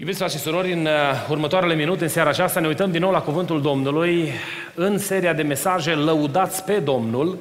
Iubiți 0.00 0.18
frate 0.18 0.32
și 0.32 0.42
surori, 0.42 0.72
în 0.72 0.84
uh, 0.84 1.26
următoarele 1.28 1.74
minute, 1.74 2.02
în 2.02 2.10
seara 2.10 2.28
aceasta, 2.28 2.60
ne 2.60 2.66
uităm 2.66 2.90
din 2.90 3.00
nou 3.00 3.10
la 3.10 3.20
Cuvântul 3.20 3.62
Domnului 3.62 4.32
în 4.74 4.98
seria 4.98 5.32
de 5.32 5.42
mesaje 5.42 5.94
Lăudați 5.94 6.64
pe 6.64 6.72
Domnul. 6.72 7.38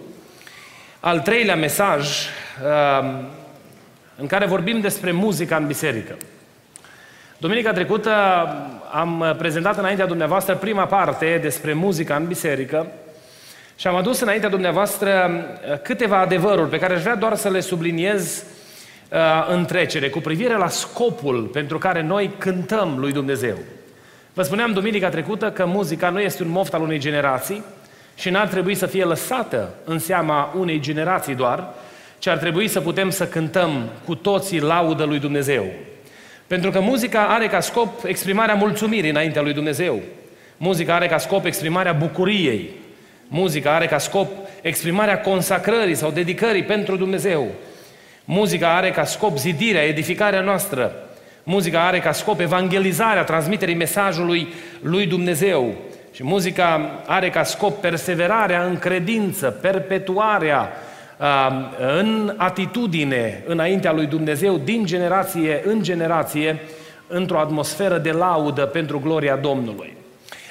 Al 0.99 1.20
treilea 1.20 1.55
mesaj 1.55 2.08
uh, 2.08 3.09
în 4.16 4.27
care 4.27 4.46
vorbim 4.46 4.80
despre 4.80 5.12
muzica 5.12 5.55
în 5.55 5.68
biserică. 5.68 6.18
Duminica 7.38 7.73
trecută 7.73 8.12
am 8.91 9.35
prezentat 9.38 9.77
înaintea 9.77 10.05
dumneavoastră 10.05 10.55
prima 10.55 10.85
parte 10.85 11.40
despre 11.41 11.74
muzica 11.74 12.16
în 12.16 12.27
biserică 12.27 12.88
și 13.76 13.88
am 13.88 13.96
adus 13.96 14.20
înaintea 14.20 14.49
dumneavoastră 14.49 15.32
uh, 15.71 15.80
câteva 15.82 16.20
adevăruri 16.20 16.70
pe 16.70 16.80
care 16.80 16.94
aș 16.94 17.02
vrea 17.02 17.16
doar 17.16 17.35
să 17.35 17.49
le 17.49 17.60
subliniez 17.60 18.44
uh, 18.44 18.57
în 19.50 19.66
trecere 19.66 20.10
cu 20.10 20.20
privire 20.20 20.58
la 20.58 20.68
scopul 20.68 21.42
pentru 21.42 21.78
care 21.78 22.02
noi 22.02 22.32
cântăm 22.38 22.96
lui 22.98 23.12
Dumnezeu. 23.12 23.58
Vă 24.34 24.42
spuneam 24.44 24.74
duminica 24.74 25.10
trecută 25.10 25.52
că 25.52 25.66
muzica 25.66 26.10
nu 26.10 26.20
este 26.20 26.44
un 26.44 26.49
moft 26.49 26.74
al 26.74 26.82
unei 26.82 26.99
generații 26.99 27.64
și 28.16 28.30
n-ar 28.30 28.48
trebui 28.48 28.76
să 28.76 28.86
fie 28.86 29.04
lăsată 29.04 29.74
în 29.84 29.99
seama 29.99 30.54
unei 30.60 30.80
generații 30.80 31.36
doar, 31.36 31.68
ci 32.20 32.27
ar 32.27 32.38
trebui 32.38 32.68
să 32.68 32.82
putem 32.82 33.10
să 33.10 33.27
cântăm 33.27 33.90
cu 34.05 34.16
toții 34.16 34.60
laudă 34.62 35.04
lui 35.04 35.20
Dumnezeu. 35.20 35.66
Pentru 36.48 36.71
că 36.71 36.80
muzica 36.80 37.27
are 37.27 37.48
ca 37.48 37.60
scop 37.60 38.04
exprimarea 38.05 38.54
mulțumirii 38.54 39.10
înaintea 39.10 39.42
lui 39.42 39.54
Dumnezeu. 39.54 40.02
Muzica 40.58 40.96
are 40.96 41.08
ca 41.08 41.18
scop 41.18 41.46
exprimarea 41.46 41.94
bucuriei. 41.94 42.70
Muzica 43.27 43.76
are 43.76 43.86
ca 43.86 43.98
scop 43.98 44.27
exprimarea 44.62 45.21
consacrării 45.21 45.96
sau 45.96 46.12
dedicării 46.12 46.64
pentru 46.64 46.96
Dumnezeu. 46.96 47.48
Muzica 48.30 48.76
are 48.76 48.92
ca 48.92 49.04
scop 49.04 49.38
zidirea, 49.38 49.82
edificarea 49.82 50.42
noastră. 50.42 50.92
Muzica 51.44 51.86
are 51.86 52.00
ca 52.00 52.12
scop 52.12 52.40
evangelizarea, 52.40 53.24
transmiterii 53.24 53.76
mesajului 53.76 54.48
lui 54.82 55.06
Dumnezeu. 55.06 55.74
Și 56.12 56.24
muzica 56.24 57.02
are 57.05 57.30
ca 57.30 57.44
scop 57.44 57.82
perseverarea 57.82 58.64
în 58.64 58.78
credință, 58.78 59.50
perpetuarea 59.50 60.72
în 61.98 62.34
atitudine 62.38 63.44
înaintea 63.46 63.92
lui 63.92 64.06
Dumnezeu, 64.06 64.58
din 64.58 64.86
generație 64.86 65.62
în 65.66 65.84
generație, 65.84 66.59
într-o 67.08 67.40
atmosferă 67.40 67.98
de 67.98 68.12
laudă 68.12 68.66
pentru 68.66 69.00
gloria 69.00 69.36
Domnului. 69.36 69.96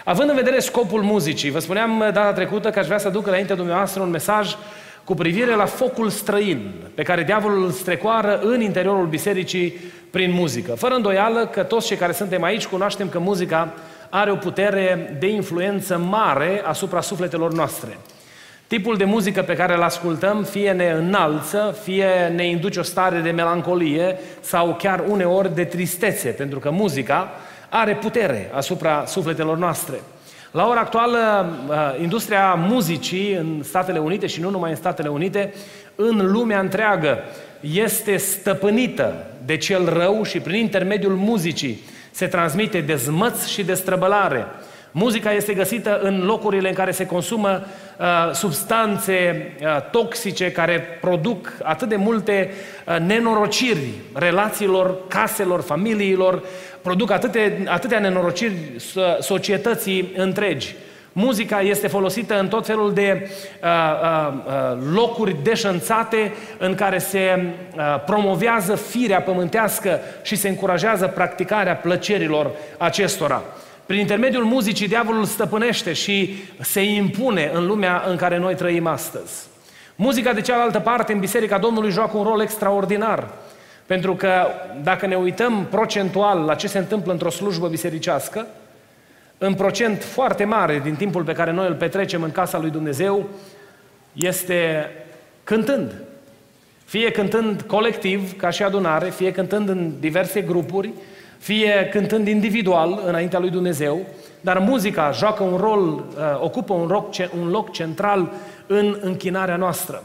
Având 0.04 0.28
în 0.30 0.36
vedere 0.36 0.58
scopul 0.58 1.02
muzicii, 1.02 1.50
vă 1.50 1.58
spuneam 1.58 1.98
data 1.98 2.32
trecută 2.32 2.70
că 2.70 2.78
aș 2.78 2.86
vrea 2.86 2.98
să 2.98 3.08
duc 3.08 3.26
înaintea 3.26 3.56
dumneavoastră 3.56 4.02
un 4.02 4.10
mesaj 4.10 4.54
cu 5.06 5.14
privire 5.14 5.54
la 5.54 5.64
focul 5.64 6.10
străin 6.10 6.72
pe 6.94 7.02
care 7.02 7.22
diavolul 7.22 7.64
îl 7.64 7.70
strecoară 7.70 8.40
în 8.42 8.60
interiorul 8.60 9.06
bisericii 9.06 9.80
prin 10.10 10.32
muzică. 10.32 10.72
Fără 10.72 10.94
îndoială 10.94 11.46
că 11.46 11.62
toți 11.62 11.86
cei 11.86 11.96
care 11.96 12.12
suntem 12.12 12.42
aici 12.42 12.66
cunoaștem 12.66 13.08
că 13.08 13.18
muzica 13.18 13.74
are 14.10 14.30
o 14.30 14.36
putere 14.36 15.16
de 15.18 15.26
influență 15.28 15.98
mare 15.98 16.62
asupra 16.64 17.00
sufletelor 17.00 17.52
noastre. 17.52 17.98
Tipul 18.66 18.96
de 18.96 19.04
muzică 19.04 19.42
pe 19.42 19.54
care 19.54 19.74
îl 19.74 19.82
ascultăm 19.82 20.42
fie 20.42 20.72
ne 20.72 20.90
înalță, 20.90 21.78
fie 21.82 22.32
ne 22.34 22.46
induce 22.46 22.78
o 22.78 22.82
stare 22.82 23.18
de 23.18 23.30
melancolie 23.30 24.18
sau 24.40 24.74
chiar 24.78 25.04
uneori 25.08 25.54
de 25.54 25.64
tristețe, 25.64 26.28
pentru 26.28 26.58
că 26.58 26.70
muzica 26.70 27.30
are 27.68 27.94
putere 27.94 28.50
asupra 28.54 29.04
sufletelor 29.06 29.56
noastre. 29.56 30.00
La 30.56 30.66
ora 30.66 30.80
actuală, 30.80 31.52
uh, 31.68 31.76
industria 32.02 32.54
muzicii 32.54 33.32
în 33.32 33.62
Statele 33.62 33.98
Unite 33.98 34.26
și 34.26 34.40
nu 34.40 34.50
numai 34.50 34.70
în 34.70 34.76
Statele 34.76 35.08
Unite, 35.08 35.54
în 35.94 36.30
lumea 36.32 36.60
întreagă, 36.60 37.18
este 37.60 38.16
stăpânită 38.16 39.26
de 39.44 39.56
cel 39.56 39.88
rău 39.88 40.22
și 40.22 40.40
prin 40.40 40.60
intermediul 40.60 41.14
muzicii 41.14 41.80
se 42.10 42.26
transmite 42.26 42.80
dezmăț 42.80 43.46
și 43.46 43.64
destrăbălare. 43.64 44.46
Muzica 44.98 45.32
este 45.32 45.54
găsită 45.54 45.98
în 46.02 46.24
locurile 46.24 46.68
în 46.68 46.74
care 46.74 46.90
se 46.90 47.06
consumă 47.06 47.64
uh, 47.98 48.06
substanțe 48.32 49.46
uh, 49.60 49.90
toxice 49.90 50.52
care 50.52 50.98
produc 51.00 51.52
atât 51.62 51.88
de 51.88 51.96
multe 51.96 52.50
uh, 52.86 52.96
nenorociri 52.98 53.88
relațiilor, 54.14 55.08
caselor, 55.08 55.60
familiilor, 55.60 56.42
produc 56.82 57.10
atâtea, 57.10 57.52
atâtea 57.66 57.98
nenorociri 57.98 58.54
societății 59.20 60.12
întregi. 60.16 60.74
Muzica 61.12 61.60
este 61.60 61.88
folosită 61.88 62.38
în 62.38 62.48
tot 62.48 62.66
felul 62.66 62.92
de 62.92 63.28
uh, 63.62 63.68
uh, 63.68 64.32
uh, 64.46 64.78
locuri 64.94 65.36
deșanțate 65.42 66.32
în 66.58 66.74
care 66.74 66.98
se 66.98 67.42
uh, 67.76 68.02
promovează 68.06 68.74
firea 68.74 69.20
pământească 69.20 70.00
și 70.22 70.36
se 70.36 70.48
încurajează 70.48 71.06
practicarea 71.06 71.76
plăcerilor 71.76 72.50
acestora. 72.78 73.42
Prin 73.86 73.98
intermediul 73.98 74.44
muzicii, 74.44 74.88
diavolul 74.88 75.24
stăpânește 75.24 75.92
și 75.92 76.34
se 76.60 76.82
impune 76.82 77.50
în 77.54 77.66
lumea 77.66 78.04
în 78.08 78.16
care 78.16 78.38
noi 78.38 78.54
trăim 78.54 78.86
astăzi. 78.86 79.46
Muzica, 79.96 80.32
de 80.32 80.40
cealaltă 80.40 80.80
parte, 80.80 81.12
în 81.12 81.18
Biserica 81.18 81.58
Domnului 81.58 81.90
joacă 81.90 82.16
un 82.16 82.24
rol 82.24 82.40
extraordinar. 82.40 83.28
Pentru 83.86 84.14
că 84.14 84.46
dacă 84.82 85.06
ne 85.06 85.14
uităm 85.14 85.66
procentual 85.70 86.38
la 86.38 86.54
ce 86.54 86.66
se 86.66 86.78
întâmplă 86.78 87.12
într-o 87.12 87.30
slujbă 87.30 87.68
bisericească, 87.68 88.46
în 89.38 89.54
procent 89.54 90.02
foarte 90.02 90.44
mare 90.44 90.80
din 90.84 90.94
timpul 90.94 91.22
pe 91.22 91.32
care 91.32 91.52
noi 91.52 91.66
îl 91.66 91.74
petrecem 91.74 92.22
în 92.22 92.30
casa 92.30 92.58
lui 92.58 92.70
Dumnezeu, 92.70 93.28
este 94.12 94.90
cântând. 95.44 95.94
Fie 96.84 97.10
cântând 97.10 97.62
colectiv, 97.62 98.36
ca 98.36 98.50
și 98.50 98.62
adunare, 98.62 99.10
fie 99.10 99.32
cântând 99.32 99.68
în 99.68 99.92
diverse 100.00 100.40
grupuri, 100.40 100.90
fie 101.46 101.88
cântând 101.90 102.28
individual 102.28 103.02
înaintea 103.06 103.38
lui 103.38 103.50
Dumnezeu, 103.50 104.06
dar 104.40 104.58
muzica 104.58 105.10
joacă 105.10 105.42
un 105.42 105.56
rol, 105.56 105.80
uh, 105.82 106.02
ocupă 106.40 106.72
un 106.72 106.86
loc, 106.86 107.08
un 107.40 107.48
loc 107.48 107.72
central 107.72 108.32
în 108.66 108.98
închinarea 109.00 109.56
noastră. 109.56 110.02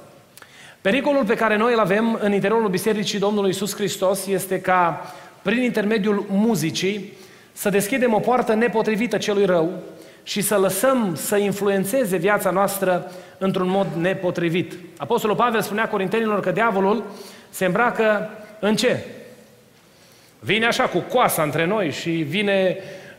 Pericolul 0.82 1.26
pe 1.26 1.36
care 1.36 1.58
noi 1.58 1.74
îl 1.74 1.80
avem 1.80 2.20
în 2.22 2.34
interiorul 2.34 2.70
Bisericii 2.70 3.20
Domnului 3.20 3.50
Isus 3.50 3.76
Hristos 3.76 4.28
este 4.28 4.62
ca, 4.62 5.14
prin 5.42 5.62
intermediul 5.62 6.26
muzicii, 6.30 7.14
să 7.52 7.70
deschidem 7.70 8.14
o 8.14 8.20
poartă 8.20 8.54
nepotrivită 8.54 9.18
celui 9.18 9.46
rău 9.46 9.70
și 10.24 10.42
să 10.42 10.58
lăsăm 10.58 11.16
să 11.16 11.38
influențeze 11.38 12.18
viața 12.18 12.50
noastră 12.50 13.12
într-un 13.38 13.70
mod 13.70 13.88
nepotrivit. 14.00 14.74
Apostolul 14.98 15.36
Pavel 15.36 15.62
spunea 15.62 15.88
Corintenilor 15.88 16.40
că 16.40 16.52
diavolul 16.52 17.04
se 17.50 17.66
îmbracă 17.66 18.30
în 18.60 18.76
ce? 18.76 19.06
Vine 20.44 20.66
așa 20.66 20.84
cu 20.84 20.98
coasa 20.98 21.44
între 21.44 21.66
noi 21.66 21.92
și 21.92 22.10
vine 22.10 22.78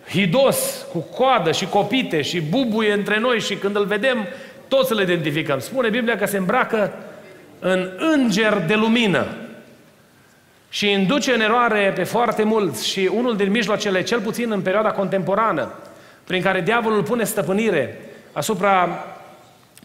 hidos, 0.09 0.87
cu 0.93 0.99
coadă 0.99 1.53
și 1.53 1.67
copite 1.67 2.23
și 2.23 2.41
bubuie 2.41 2.93
între 2.93 3.19
noi 3.19 3.41
și 3.41 3.55
când 3.55 3.77
îl 3.77 3.85
vedem, 3.85 4.27
toți 4.69 4.93
îl 4.93 5.01
identificăm. 5.01 5.59
Spune 5.59 5.89
Biblia 5.89 6.17
că 6.17 6.27
se 6.27 6.37
îmbracă 6.37 6.93
în 7.59 7.91
înger 7.99 8.65
de 8.67 8.75
lumină 8.75 9.27
și 10.69 10.91
induce 10.91 11.33
în 11.33 11.41
eroare 11.41 11.93
pe 11.95 12.05
foarte 12.05 12.43
mulți 12.43 12.89
și 12.89 13.11
unul 13.15 13.37
din 13.37 13.51
mijloacele, 13.51 14.03
cel 14.03 14.21
puțin 14.21 14.51
în 14.51 14.61
perioada 14.61 14.91
contemporană, 14.91 15.73
prin 16.25 16.43
care 16.43 16.61
diavolul 16.61 17.03
pune 17.03 17.25
stăpânire 17.25 17.99
asupra 18.33 19.05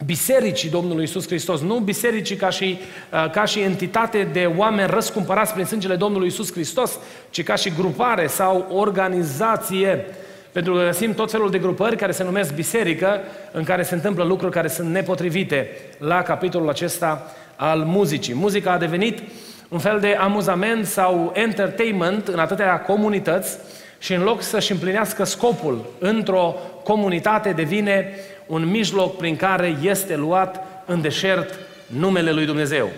bisericii 0.06 0.70
Domnului 0.70 1.04
Isus 1.04 1.28
Hristos, 1.28 1.62
nu 1.62 1.80
bisericii 1.80 2.36
ca 2.36 2.50
și, 2.50 2.78
uh, 3.14 3.30
ca 3.32 3.46
și 3.46 3.60
entitate 3.60 4.28
de 4.32 4.52
oameni 4.58 4.90
răscumpărați 4.92 5.54
prin 5.54 5.66
sângele 5.66 5.96
Domnului 5.96 6.28
Isus 6.28 6.52
Hristos, 6.52 7.00
ci 7.30 7.44
ca 7.44 7.56
și 7.56 7.74
grupare 7.78 8.28
sau 8.28 8.68
organizație. 8.74 10.06
Pentru 10.52 10.74
că 10.74 10.84
găsim 10.84 11.14
tot 11.14 11.32
felul 11.32 11.50
de 11.50 11.58
grupări 11.58 11.96
care 11.96 12.12
se 12.12 12.24
numesc 12.24 12.54
biserică, 12.54 13.20
în 13.52 13.64
care 13.64 13.84
se 13.84 13.94
întâmplă 13.94 14.24
lucruri 14.24 14.52
care 14.52 14.68
sunt 14.68 14.90
nepotrivite 14.90 15.70
la 15.98 16.22
capitolul 16.22 16.70
acesta 16.70 17.34
al 17.56 17.80
muzicii. 17.80 18.34
Muzica 18.34 18.72
a 18.72 18.78
devenit 18.78 19.22
un 19.70 19.80
fel 19.80 20.00
de 20.00 20.18
amuzament 20.20 20.86
sau 20.86 21.32
entertainment 21.36 22.28
în 22.28 22.40
atâtea 22.40 22.80
comunități 22.80 23.58
și 24.00 24.14
în 24.14 24.24
loc 24.24 24.42
să-și 24.42 24.72
împlinească 24.72 25.24
scopul 25.24 25.86
într-o 26.00 26.56
comunitate 26.84 27.52
devine 27.52 28.14
un 28.48 28.66
mijloc 28.66 29.18
prin 29.18 29.36
care 29.36 29.78
este 29.82 30.16
luat 30.16 30.64
în 30.86 31.02
deșert 31.02 31.60
numele 31.88 32.32
lui 32.32 32.46
Dumnezeu. 32.46 32.90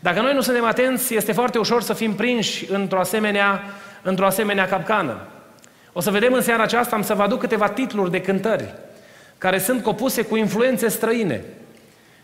Dacă 0.00 0.20
noi 0.20 0.34
nu 0.34 0.40
suntem 0.40 0.64
atenți, 0.64 1.14
este 1.14 1.32
foarte 1.32 1.58
ușor 1.58 1.82
să 1.82 1.92
fim 1.92 2.14
prinși 2.14 2.72
într-o 2.72 2.98
asemenea, 2.98 3.62
într-o 4.02 4.26
asemenea 4.26 4.66
capcană. 4.66 5.26
O 5.92 6.00
să 6.00 6.10
vedem 6.10 6.32
în 6.32 6.40
seara 6.40 6.62
aceasta, 6.62 6.96
am 6.96 7.02
să 7.02 7.14
vă 7.14 7.22
aduc 7.22 7.40
câteva 7.40 7.68
titluri 7.68 8.10
de 8.10 8.20
cântări 8.20 8.74
care 9.38 9.58
sunt 9.58 9.82
compuse 9.82 10.22
cu 10.22 10.36
influențe 10.36 10.88
străine 10.88 11.44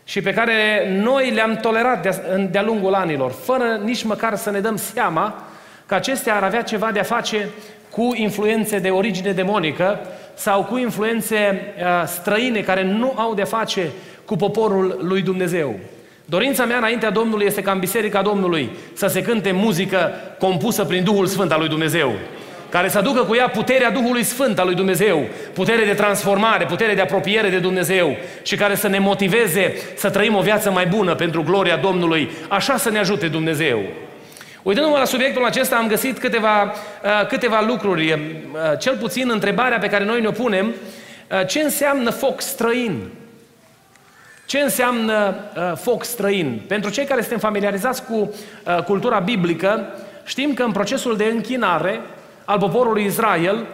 și 0.03 0.21
pe 0.21 0.33
care 0.33 0.89
noi 1.01 1.31
le-am 1.31 1.55
tolerat 1.55 2.19
de-a 2.51 2.63
lungul 2.63 2.93
anilor, 2.93 3.31
fără 3.31 3.79
nici 3.83 4.03
măcar 4.03 4.35
să 4.35 4.51
ne 4.51 4.59
dăm 4.59 4.75
seama 4.75 5.43
că 5.85 5.95
acestea 5.95 6.35
ar 6.35 6.43
avea 6.43 6.61
ceva 6.61 6.91
de 6.91 6.99
a 6.99 7.03
face 7.03 7.49
cu 7.89 8.11
influențe 8.15 8.79
de 8.79 8.89
origine 8.89 9.31
demonică 9.31 9.99
sau 10.39 10.63
cu 10.63 10.77
influențe 10.77 11.61
uh, 11.77 12.07
străine 12.07 12.59
care 12.59 12.83
nu 12.83 13.13
au 13.15 13.33
de 13.33 13.43
face 13.43 13.91
cu 14.25 14.35
poporul 14.35 14.99
lui 15.01 15.21
Dumnezeu. 15.21 15.75
Dorința 16.25 16.65
mea 16.65 16.77
înaintea 16.77 17.09
Domnului 17.09 17.45
este 17.45 17.61
ca 17.61 17.71
în 17.71 17.79
Biserica 17.79 18.21
Domnului 18.21 18.69
să 18.93 19.07
se 19.07 19.21
cânte 19.21 19.51
muzică 19.51 20.11
compusă 20.37 20.85
prin 20.85 21.03
Duhul 21.03 21.25
Sfânt 21.25 21.51
al 21.51 21.59
lui 21.59 21.67
Dumnezeu 21.67 22.11
care 22.69 22.89
să 22.89 22.97
aducă 22.97 23.23
cu 23.23 23.35
ea 23.35 23.49
puterea 23.49 23.91
Duhului 23.91 24.23
Sfânt 24.23 24.59
al 24.59 24.65
lui 24.65 24.75
Dumnezeu, 24.75 25.25
putere 25.53 25.85
de 25.85 25.93
transformare, 25.93 26.65
putere 26.65 26.93
de 26.93 27.01
apropiere 27.01 27.49
de 27.49 27.57
Dumnezeu 27.57 28.15
și 28.43 28.55
care 28.55 28.75
să 28.75 28.87
ne 28.87 28.99
motiveze 28.99 29.73
să 29.95 30.09
trăim 30.09 30.35
o 30.35 30.41
viață 30.41 30.71
mai 30.71 30.85
bună 30.85 31.15
pentru 31.15 31.43
gloria 31.43 31.77
Domnului. 31.77 32.29
Așa 32.47 32.77
să 32.77 32.89
ne 32.89 32.99
ajute 32.99 33.27
Dumnezeu. 33.27 33.79
Uitându-mă 34.63 34.97
la 34.97 35.05
subiectul 35.05 35.45
acesta, 35.45 35.75
am 35.75 35.87
găsit 35.87 36.19
câteva, 36.19 36.63
uh, 36.63 37.27
câteva 37.27 37.63
lucruri. 37.67 38.13
Uh, 38.13 38.77
cel 38.79 38.97
puțin 38.97 39.29
întrebarea 39.29 39.77
pe 39.77 39.89
care 39.89 40.05
noi 40.05 40.21
ne-o 40.21 40.31
punem, 40.31 40.67
uh, 41.31 41.47
ce 41.47 41.59
înseamnă 41.59 42.09
foc 42.09 42.41
străin? 42.41 43.09
Ce 44.45 44.59
înseamnă 44.59 45.35
uh, 45.55 45.77
foc 45.77 46.03
străin? 46.03 46.61
Pentru 46.67 46.91
cei 46.91 47.05
care 47.05 47.19
suntem 47.19 47.39
familiarizați 47.39 48.03
cu 48.03 48.13
uh, 48.13 48.83
cultura 48.83 49.19
biblică, 49.19 49.93
știm 50.25 50.53
că 50.53 50.63
în 50.63 50.71
procesul 50.71 51.17
de 51.17 51.23
închinare 51.23 52.01
al 52.45 52.59
poporului 52.59 53.05
Israel, 53.05 53.65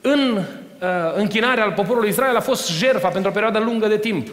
în 0.00 0.36
uh, 0.36 0.88
închinarea 1.14 1.64
al 1.64 1.72
poporului 1.72 2.08
Israel 2.08 2.36
a 2.36 2.40
fost 2.40 2.70
jerfa 2.70 3.08
pentru 3.08 3.30
o 3.30 3.34
perioadă 3.34 3.58
lungă 3.58 3.86
de 3.86 3.98
timp. 3.98 4.28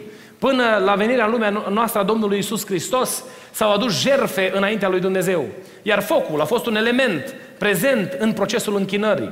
Până 0.48 0.82
la 0.84 0.94
venirea 0.94 1.24
în 1.24 1.30
lumea 1.30 1.64
noastră 1.70 2.00
a 2.00 2.04
Domnului 2.04 2.38
Isus 2.38 2.66
Hristos, 2.66 3.24
s-au 3.50 3.72
adus 3.72 4.00
jerfe 4.00 4.52
înaintea 4.54 4.88
lui 4.88 5.00
Dumnezeu. 5.00 5.44
Iar 5.82 6.02
focul 6.02 6.40
a 6.40 6.44
fost 6.44 6.66
un 6.66 6.76
element 6.76 7.34
prezent 7.58 8.16
în 8.18 8.32
procesul 8.32 8.76
închinării. 8.76 9.30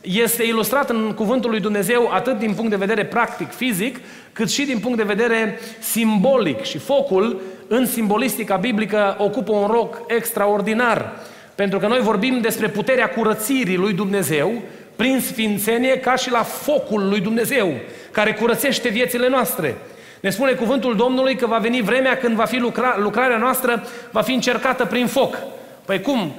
Este 0.00 0.42
ilustrat 0.42 0.90
în 0.90 1.12
cuvântul 1.14 1.50
lui 1.50 1.60
Dumnezeu 1.60 2.10
atât 2.12 2.38
din 2.38 2.54
punct 2.54 2.70
de 2.70 2.76
vedere 2.76 3.04
practic, 3.04 3.52
fizic, 3.52 4.00
cât 4.32 4.50
și 4.50 4.64
din 4.64 4.78
punct 4.78 4.96
de 4.96 5.02
vedere 5.02 5.58
simbolic. 5.78 6.62
Și 6.62 6.78
focul, 6.78 7.40
în 7.68 7.86
simbolistica 7.86 8.56
biblică, 8.56 9.16
ocupă 9.18 9.52
un 9.52 9.66
rol 9.66 10.04
extraordinar. 10.06 11.12
Pentru 11.54 11.78
că 11.78 11.86
noi 11.86 12.00
vorbim 12.00 12.40
despre 12.40 12.68
puterea 12.68 13.08
curățirii 13.08 13.76
lui 13.76 13.92
Dumnezeu 13.92 14.52
prin 14.96 15.20
sfințenie 15.20 15.98
ca 15.98 16.14
și 16.14 16.30
la 16.30 16.42
focul 16.42 17.08
lui 17.08 17.20
Dumnezeu, 17.20 17.72
care 18.10 18.34
curățește 18.34 18.88
viețile 18.88 19.28
noastre. 19.28 19.76
Ne 20.20 20.30
spune 20.30 20.52
cuvântul 20.52 20.96
Domnului 20.96 21.36
că 21.36 21.46
va 21.46 21.58
veni 21.58 21.80
vremea 21.80 22.16
când 22.16 22.36
va 22.36 22.44
fi 22.44 22.58
lucra, 22.58 22.96
lucrarea 22.98 23.36
noastră 23.36 23.86
va 24.10 24.22
fi 24.22 24.32
încercată 24.32 24.84
prin 24.84 25.06
foc. 25.06 25.38
Păi 25.84 26.00
cum? 26.00 26.34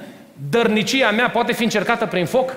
Dărnicia 0.50 1.10
mea 1.10 1.30
poate 1.30 1.52
fi 1.52 1.62
încercată 1.62 2.06
prin 2.06 2.26
foc? 2.26 2.56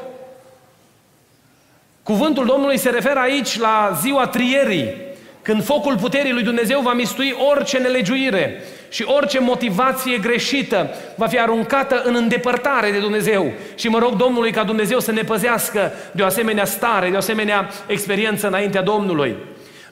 Cuvântul 2.04 2.46
Domnului 2.46 2.78
se 2.78 2.90
referă 2.90 3.20
aici 3.20 3.60
la 3.60 3.98
ziua 4.02 4.28
trierii, 4.28 4.94
când 5.42 5.64
focul 5.64 5.98
puterii 5.98 6.32
lui 6.32 6.44
Dumnezeu 6.44 6.80
va 6.80 6.94
mistui 6.94 7.36
orice 7.52 7.78
nelegiuire 7.78 8.64
și 8.90 9.04
orice 9.08 9.40
motivație 9.40 10.18
greșită 10.18 10.90
va 11.16 11.28
fi 11.28 11.40
aruncată 11.40 12.02
în 12.04 12.16
îndepărtare 12.16 12.92
de 12.92 13.00
Dumnezeu. 13.00 13.52
Și 13.76 13.88
mă 13.88 14.00
rog 14.00 14.16
Domnului 14.16 14.52
ca 14.52 14.64
Dumnezeu 14.64 15.00
să 15.00 15.12
ne 15.12 15.22
păzească 15.22 15.92
de 16.12 16.22
o 16.22 16.26
asemenea 16.26 16.66
stare, 16.66 17.10
de 17.10 17.16
o 17.16 17.18
asemenea 17.18 17.70
experiență 17.88 18.48
înaintea 18.48 18.82
Domnului. 18.82 19.36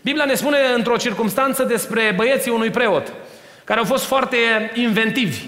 Biblia 0.03 0.25
ne 0.25 0.33
spune 0.33 0.57
într-o 0.75 0.97
circunstanță 0.97 1.63
despre 1.63 2.13
băieții 2.15 2.51
unui 2.51 2.69
preot, 2.69 3.13
care 3.63 3.79
au 3.79 3.85
fost 3.85 4.05
foarte 4.05 4.37
inventivi. 4.73 5.39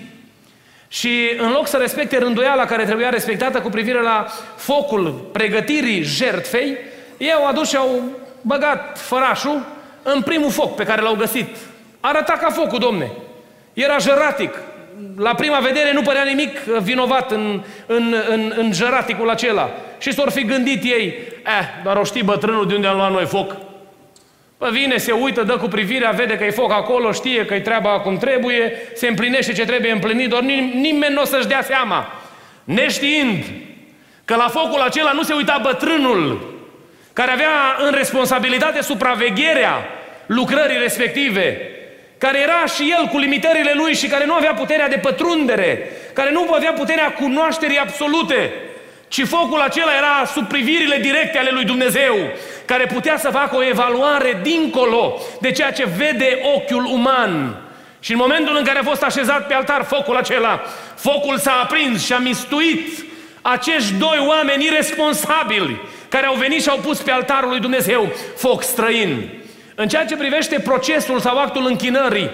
Și 0.87 1.31
în 1.37 1.51
loc 1.51 1.67
să 1.67 1.77
respecte 1.77 2.17
rânduiala 2.17 2.65
care 2.65 2.83
trebuia 2.83 3.09
respectată 3.09 3.59
cu 3.59 3.69
privire 3.69 4.01
la 4.01 4.25
focul 4.55 5.29
pregătirii 5.31 6.03
jertfei, 6.03 6.77
ei 7.17 7.31
au 7.31 7.47
adus 7.47 7.69
și 7.69 7.75
au 7.75 8.01
băgat 8.41 8.99
fărașul 8.99 9.65
în 10.03 10.21
primul 10.21 10.51
foc 10.51 10.75
pe 10.75 10.83
care 10.83 11.01
l-au 11.01 11.15
găsit. 11.15 11.55
Arăta 11.99 12.33
ca 12.33 12.49
focul, 12.49 12.79
domne. 12.79 13.11
Era 13.73 13.97
jăratic. 13.97 14.53
La 15.17 15.33
prima 15.33 15.59
vedere 15.59 15.93
nu 15.93 16.01
părea 16.01 16.23
nimic 16.23 16.59
vinovat 16.59 17.31
în, 17.31 17.63
în, 17.85 18.15
în, 18.29 18.53
în 18.57 18.73
jăraticul 18.73 19.29
acela. 19.29 19.69
Și 19.97 20.13
s-or 20.13 20.31
fi 20.31 20.45
gândit 20.45 20.83
ei, 20.83 21.05
eh, 21.45 21.83
dar 21.83 21.97
o 21.97 22.03
știi 22.03 22.23
bătrânul 22.23 22.67
de 22.67 22.75
unde 22.75 22.87
am 22.87 22.97
luat 22.97 23.11
noi 23.11 23.25
foc. 23.25 23.64
Pă 24.57 24.69
vine, 24.71 24.97
se 24.97 25.11
uită, 25.11 25.43
dă 25.43 25.57
cu 25.57 25.67
privirea, 25.67 26.09
vede 26.09 26.37
că 26.37 26.43
e 26.43 26.49
foc 26.49 26.71
acolo, 26.71 27.11
știe 27.11 27.45
că 27.45 27.53
e 27.53 27.59
treaba 27.59 27.99
cum 27.99 28.17
trebuie, 28.17 28.73
se 28.93 29.07
împlinește 29.07 29.53
ce 29.53 29.65
trebuie 29.65 29.91
împlinit, 29.91 30.29
doar 30.29 30.41
nimeni 30.41 31.13
nu 31.13 31.21
o 31.21 31.25
să-și 31.25 31.47
dea 31.47 31.61
seama. 31.61 32.11
Neștiind 32.63 33.43
că 34.25 34.35
la 34.35 34.47
focul 34.47 34.81
acela 34.81 35.11
nu 35.11 35.23
se 35.23 35.33
uita 35.33 35.59
bătrânul, 35.63 36.53
care 37.13 37.31
avea 37.31 37.49
în 37.85 37.91
responsabilitate 37.91 38.81
supravegherea 38.81 39.85
lucrării 40.25 40.77
respective, 40.77 41.61
care 42.17 42.39
era 42.39 42.65
și 42.75 42.93
el 42.99 43.07
cu 43.07 43.17
limitările 43.17 43.71
lui 43.75 43.93
și 43.93 44.07
care 44.07 44.25
nu 44.25 44.33
avea 44.33 44.53
puterea 44.53 44.87
de 44.87 44.97
pătrundere, 44.97 45.89
care 46.13 46.31
nu 46.31 46.53
avea 46.53 46.71
puterea 46.71 47.11
cunoașterii 47.11 47.77
absolute, 47.77 48.53
ci 49.15 49.27
focul 49.27 49.61
acela 49.61 49.95
era 49.95 50.25
sub 50.33 50.47
privirile 50.47 50.97
directe 50.97 51.37
ale 51.37 51.49
lui 51.51 51.63
Dumnezeu, 51.63 52.15
care 52.65 52.85
putea 52.85 53.17
să 53.17 53.29
facă 53.29 53.55
o 53.55 53.63
evaluare 53.63 54.39
dincolo 54.41 55.19
de 55.41 55.51
ceea 55.51 55.71
ce 55.71 55.87
vede 55.97 56.39
ochiul 56.55 56.85
uman. 56.85 57.55
Și 57.99 58.11
în 58.11 58.17
momentul 58.17 58.55
în 58.57 58.63
care 58.63 58.79
a 58.79 58.83
fost 58.83 59.03
așezat 59.03 59.47
pe 59.47 59.53
altar 59.53 59.83
focul 59.83 60.15
acela, 60.15 60.61
focul 60.95 61.37
s-a 61.37 61.59
aprins 61.63 62.05
și 62.05 62.13
a 62.13 62.17
mistuit 62.17 63.05
acești 63.41 63.93
doi 63.93 64.23
oameni 64.27 64.65
irresponsabili 64.65 65.81
care 66.09 66.25
au 66.25 66.35
venit 66.35 66.61
și 66.61 66.69
au 66.69 66.77
pus 66.77 67.01
pe 67.01 67.11
altarul 67.11 67.49
lui 67.49 67.59
Dumnezeu 67.59 68.11
foc 68.37 68.63
străin. 68.63 69.29
În 69.75 69.87
ceea 69.87 70.05
ce 70.05 70.15
privește 70.15 70.59
procesul 70.59 71.19
sau 71.19 71.37
actul 71.37 71.65
închinării, 71.65 72.29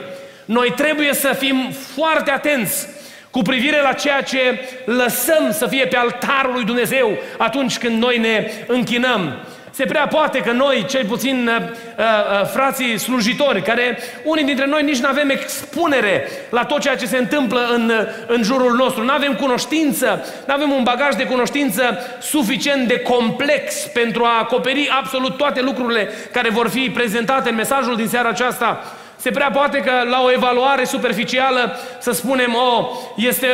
noi 0.45 0.73
trebuie 0.75 1.13
să 1.13 1.35
fim 1.39 1.71
foarte 1.95 2.31
atenți 2.31 2.87
cu 3.31 3.41
privire 3.41 3.81
la 3.81 3.93
ceea 3.93 4.21
ce 4.21 4.59
lăsăm 4.85 5.51
să 5.51 5.67
fie 5.67 5.85
pe 5.85 5.97
altarul 5.97 6.53
lui 6.53 6.63
Dumnezeu 6.63 7.17
atunci 7.37 7.77
când 7.77 8.01
noi 8.01 8.17
ne 8.17 8.51
închinăm. 8.67 9.45
Se 9.73 9.85
prea 9.85 10.07
poate 10.07 10.39
că 10.39 10.51
noi, 10.51 10.85
cel 10.89 11.05
puțin 11.05 11.47
uh, 11.47 11.63
uh, 11.63 12.47
frații 12.53 12.97
slujitori, 12.97 13.61
care 13.61 13.97
unii 14.23 14.43
dintre 14.43 14.65
noi 14.65 14.83
nici 14.83 14.99
nu 14.99 15.07
avem 15.07 15.29
expunere 15.29 16.27
la 16.49 16.65
tot 16.65 16.79
ceea 16.79 16.95
ce 16.95 17.05
se 17.05 17.17
întâmplă 17.17 17.67
în, 17.73 17.89
uh, 17.89 18.07
în 18.27 18.43
jurul 18.43 18.75
nostru, 18.75 19.03
nu 19.03 19.11
avem 19.11 19.35
cunoștință, 19.35 20.25
nu 20.47 20.53
avem 20.53 20.71
un 20.71 20.83
bagaj 20.83 21.15
de 21.15 21.25
cunoștință 21.25 21.97
suficient 22.21 22.87
de 22.87 22.99
complex 22.99 23.75
pentru 23.75 24.23
a 24.23 24.39
acoperi 24.39 24.89
absolut 25.01 25.37
toate 25.37 25.61
lucrurile 25.61 26.09
care 26.31 26.49
vor 26.49 26.69
fi 26.69 26.89
prezentate 26.93 27.49
în 27.49 27.55
mesajul 27.55 27.95
din 27.95 28.07
seara 28.07 28.29
aceasta. 28.29 28.83
Se 29.21 29.31
prea 29.31 29.51
poate 29.51 29.79
că 29.79 29.91
la 30.09 30.21
o 30.21 30.31
evaluare 30.31 30.83
superficială 30.83 31.77
să 31.99 32.11
spunem, 32.11 32.55
oh, 32.55 32.87
este, 33.15 33.47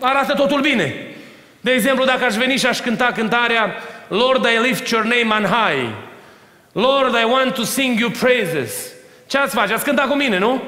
arată 0.00 0.34
totul 0.34 0.60
bine. 0.60 0.94
De 1.60 1.70
exemplu, 1.70 2.04
dacă 2.04 2.24
aș 2.24 2.34
veni 2.34 2.56
și 2.56 2.66
aș 2.66 2.80
cânta 2.80 3.10
cântarea 3.14 3.74
Lord, 4.08 4.44
I 4.44 4.66
lift 4.66 4.88
your 4.88 5.04
name 5.04 5.34
on 5.34 5.44
high. 5.44 5.88
Lord, 6.72 7.14
I 7.14 7.24
want 7.24 7.54
to 7.54 7.62
sing 7.62 7.98
you 7.98 8.10
praises. 8.10 8.92
Ce 9.26 9.38
ați 9.38 9.54
face? 9.54 9.72
Ați 9.72 9.84
cânta 9.84 10.02
cu 10.02 10.14
mine, 10.14 10.38
nu? 10.38 10.62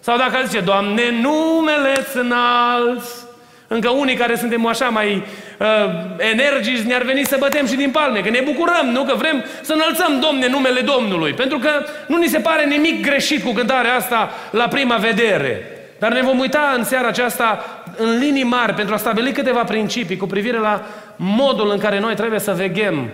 Sau 0.00 0.16
dacă 0.16 0.36
ați 0.36 0.48
zice, 0.48 0.60
Doamne, 0.60 1.10
numele-ți 1.10 2.16
înalți. 2.16 3.29
Încă 3.72 3.88
unii 3.88 4.14
care 4.14 4.36
suntem 4.36 4.66
așa 4.66 4.88
mai 4.88 5.22
uh, 5.58 5.66
energici 6.34 6.86
ne-ar 6.86 7.02
veni 7.02 7.24
să 7.24 7.36
bătem 7.38 7.66
și 7.66 7.76
din 7.76 7.90
palme, 7.90 8.20
că 8.20 8.30
ne 8.30 8.40
bucurăm, 8.44 8.86
nu? 8.92 9.04
Că 9.04 9.14
vrem 9.14 9.44
să 9.62 9.72
înălțăm, 9.72 10.20
Domne, 10.20 10.48
numele 10.48 10.80
Domnului. 10.80 11.32
Pentru 11.32 11.58
că 11.58 11.70
nu 12.06 12.16
ni 12.16 12.26
se 12.26 12.38
pare 12.38 12.64
nimic 12.64 13.02
greșit 13.02 13.44
cu 13.44 13.52
cântarea 13.52 13.94
asta 13.94 14.30
la 14.50 14.68
prima 14.68 14.96
vedere. 14.96 15.62
Dar 15.98 16.12
ne 16.12 16.22
vom 16.22 16.38
uita 16.38 16.74
în 16.76 16.84
seara 16.84 17.08
aceasta 17.08 17.64
în 17.96 18.18
linii 18.18 18.44
mari 18.44 18.74
pentru 18.74 18.94
a 18.94 18.96
stabili 18.96 19.32
câteva 19.32 19.64
principii 19.64 20.16
cu 20.16 20.26
privire 20.26 20.58
la 20.58 20.86
modul 21.16 21.70
în 21.70 21.78
care 21.78 22.00
noi 22.00 22.14
trebuie 22.14 22.40
să 22.40 22.52
veghem 22.52 23.08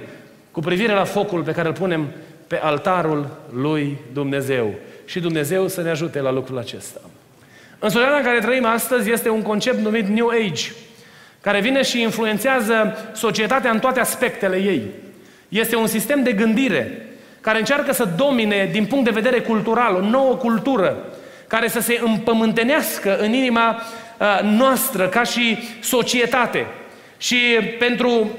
cu 0.50 0.60
privire 0.60 0.92
la 0.92 1.04
focul 1.04 1.42
pe 1.42 1.52
care 1.52 1.68
îl 1.68 1.75
punem 1.75 2.06
pe 2.46 2.60
altarul 2.62 3.26
lui 3.52 3.98
Dumnezeu. 4.12 4.75
Și 5.04 5.20
Dumnezeu 5.20 5.68
să 5.68 5.82
ne 5.82 5.90
ajute 5.90 6.20
la 6.20 6.32
lucrul 6.32 6.58
acesta. 6.58 7.00
În 7.78 7.88
societatea 7.88 8.18
în 8.18 8.25
care 8.25 8.38
trăim 8.38 8.64
astăzi 8.64 9.11
este 9.11 9.28
un 9.28 9.42
concept 9.42 9.78
numit 9.78 10.06
New 10.06 10.28
Age, 10.28 10.71
care 11.40 11.61
vine 11.61 11.83
și 11.83 12.00
influențează 12.00 12.99
societatea 13.14 13.71
în 13.71 13.78
toate 13.78 14.00
aspectele 14.00 14.56
ei. 14.56 14.83
Este 15.49 15.76
un 15.76 15.87
sistem 15.87 16.23
de 16.23 16.33
gândire 16.33 17.06
care 17.40 17.59
încearcă 17.59 17.92
să 17.92 18.09
domine 18.16 18.68
din 18.73 18.87
punct 18.87 19.04
de 19.04 19.21
vedere 19.21 19.40
cultural, 19.40 19.95
o 19.95 20.00
nouă 20.00 20.35
cultură, 20.35 20.97
care 21.47 21.68
să 21.68 21.80
se 21.80 22.00
împământenească 22.04 23.18
în 23.18 23.33
inima 23.33 23.83
uh, 24.18 24.40
noastră 24.42 25.09
ca 25.09 25.23
și 25.23 25.59
societate. 25.80 26.66
Și 27.18 27.37
pentru 27.78 28.30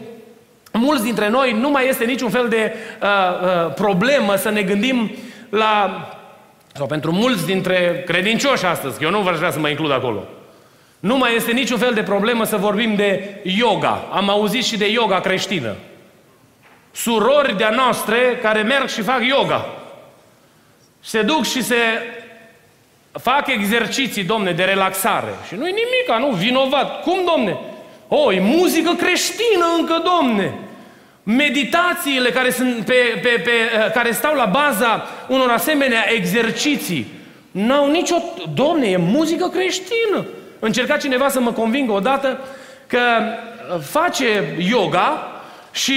mulți 0.74 1.04
dintre 1.04 1.30
noi 1.30 1.52
nu 1.60 1.70
mai 1.70 1.88
este 1.88 2.06
niciun 2.06 2.30
fel 2.30 2.48
de 2.48 2.74
uh, 3.02 3.08
uh, 3.08 3.74
problemă 3.74 4.36
să 4.36 4.50
ne 4.50 4.62
gândim 4.62 5.12
la, 5.50 6.08
sau 6.78 6.86
pentru 6.86 7.12
mulți 7.12 7.46
dintre 7.46 8.04
credincioși 8.06 8.66
astăzi, 8.66 8.98
că 8.98 9.04
eu 9.04 9.10
nu 9.10 9.20
vreau 9.20 9.36
vrea 9.36 9.52
să 9.52 9.60
mă 9.60 9.70
includ 9.70 9.92
acolo, 9.92 10.24
nu 11.00 11.18
mai 11.18 11.36
este 11.36 11.52
niciun 11.52 11.78
fel 11.78 11.94
de 11.94 12.04
problemă 12.04 12.44
să 12.44 12.58
vorbim 12.58 12.96
de 12.96 13.40
yoga. 13.44 14.08
Am 14.12 14.30
auzit 14.30 14.64
și 14.64 14.78
de 14.78 14.88
yoga 14.92 15.20
creștină. 15.20 15.76
Surori 16.92 17.58
de-a 17.58 17.70
noastre 17.70 18.40
care 18.42 18.62
merg 18.62 18.88
și 18.90 19.02
fac 19.02 19.24
yoga. 19.24 19.66
Se 21.00 21.22
duc 21.22 21.46
și 21.46 21.64
se 21.64 21.76
fac 23.12 23.48
exerciții, 23.48 24.24
domne, 24.24 24.52
de 24.52 24.64
relaxare. 24.64 25.34
Și 25.48 25.56
nu-i 25.56 25.72
nimic, 25.72 26.26
nu, 26.26 26.36
vinovat. 26.36 27.02
Cum, 27.02 27.20
domne? 27.36 27.58
O, 28.08 28.34
e 28.34 28.40
muzică 28.40 28.94
creștină 28.94 29.66
încă, 29.78 30.04
domne. 30.04 30.54
Meditațiile 31.30 32.30
care, 32.30 32.52
sunt 32.52 32.86
pe, 32.86 32.94
pe, 33.22 33.42
pe, 33.44 33.50
eh, 33.50 33.92
care 33.94 34.12
stau 34.12 34.36
la 34.36 34.46
baza 34.46 35.08
unor 35.28 35.50
asemenea 35.50 36.12
exerciții 36.14 37.08
n-au 37.52 37.92
nicio... 37.92 38.16
Domne, 38.54 38.88
e 38.88 38.98
muzică 38.98 39.48
creștină. 39.48 40.26
Încerca 40.60 40.98
cineva 40.98 41.30
să 41.30 41.40
mă 41.40 41.52
convingă 41.52 41.92
odată 41.92 42.40
că 42.88 43.00
face 43.82 44.56
yoga 44.58 45.32
și 45.72 45.94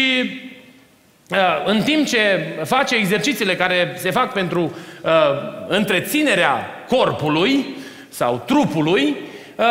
uh, 1.31 1.37
în 1.65 1.83
timp 1.83 2.07
ce 2.07 2.19
face 2.65 2.95
exercițiile 2.95 3.57
care 3.57 3.95
se 3.97 4.11
fac 4.11 4.33
pentru 4.33 4.61
uh, 5.03 5.11
întreținerea 5.69 6.67
corpului 6.89 7.65
sau 8.09 8.43
trupului, 8.47 9.17
uh, 9.57 9.65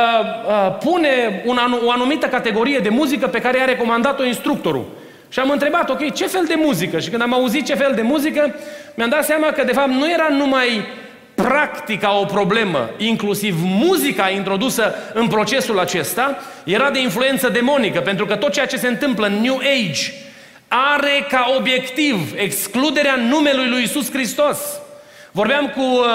uh, 0.48 0.78
pune 0.84 1.44
un 1.46 1.58
anu- 1.58 1.82
o 1.86 1.92
anumită 1.92 2.28
categorie 2.28 2.80
de 2.80 2.90
muzică 2.90 3.28
pe 3.28 3.42
care 3.42 3.58
i-a 3.58 3.66
recomandat-o 3.66 4.26
instructorul. 4.26 4.98
Și 5.30 5.40
am 5.40 5.50
întrebat, 5.50 5.90
ok, 5.90 6.14
ce 6.14 6.28
fel 6.28 6.46
de 6.48 6.56
muzică? 6.58 7.00
Și 7.00 7.10
când 7.10 7.22
am 7.22 7.34
auzit 7.34 7.66
ce 7.66 7.76
fel 7.76 7.92
de 7.96 8.02
muzică, 8.02 8.56
mi-am 8.94 9.10
dat 9.10 9.26
seama 9.26 9.52
că 9.52 9.64
de 9.64 9.72
fapt 9.72 9.90
nu 9.90 10.12
era 10.12 10.28
numai 10.30 10.88
practica 11.36 12.20
o 12.20 12.26
problemă, 12.26 12.90
inclusiv 12.98 13.56
muzica 13.62 14.30
introdusă 14.30 14.94
în 15.14 15.28
procesul 15.28 15.80
acesta, 15.80 16.38
era 16.64 16.90
de 16.90 17.02
influență 17.02 17.50
demonică, 17.50 18.00
pentru 18.00 18.26
că 18.26 18.36
tot 18.36 18.52
ceea 18.52 18.66
ce 18.66 18.78
se 18.78 18.88
întâmplă 18.88 19.26
în 19.28 19.34
New 19.34 19.58
Age 19.58 20.12
are 20.68 21.26
ca 21.30 21.54
obiectiv 21.58 22.34
excluderea 22.36 23.16
numelui 23.16 23.70
lui 23.70 23.84
Isus 23.84 24.12
Hristos. 24.12 24.58
Vorbeam 25.32 25.68
cu 25.68 25.82
uh, 25.82 26.06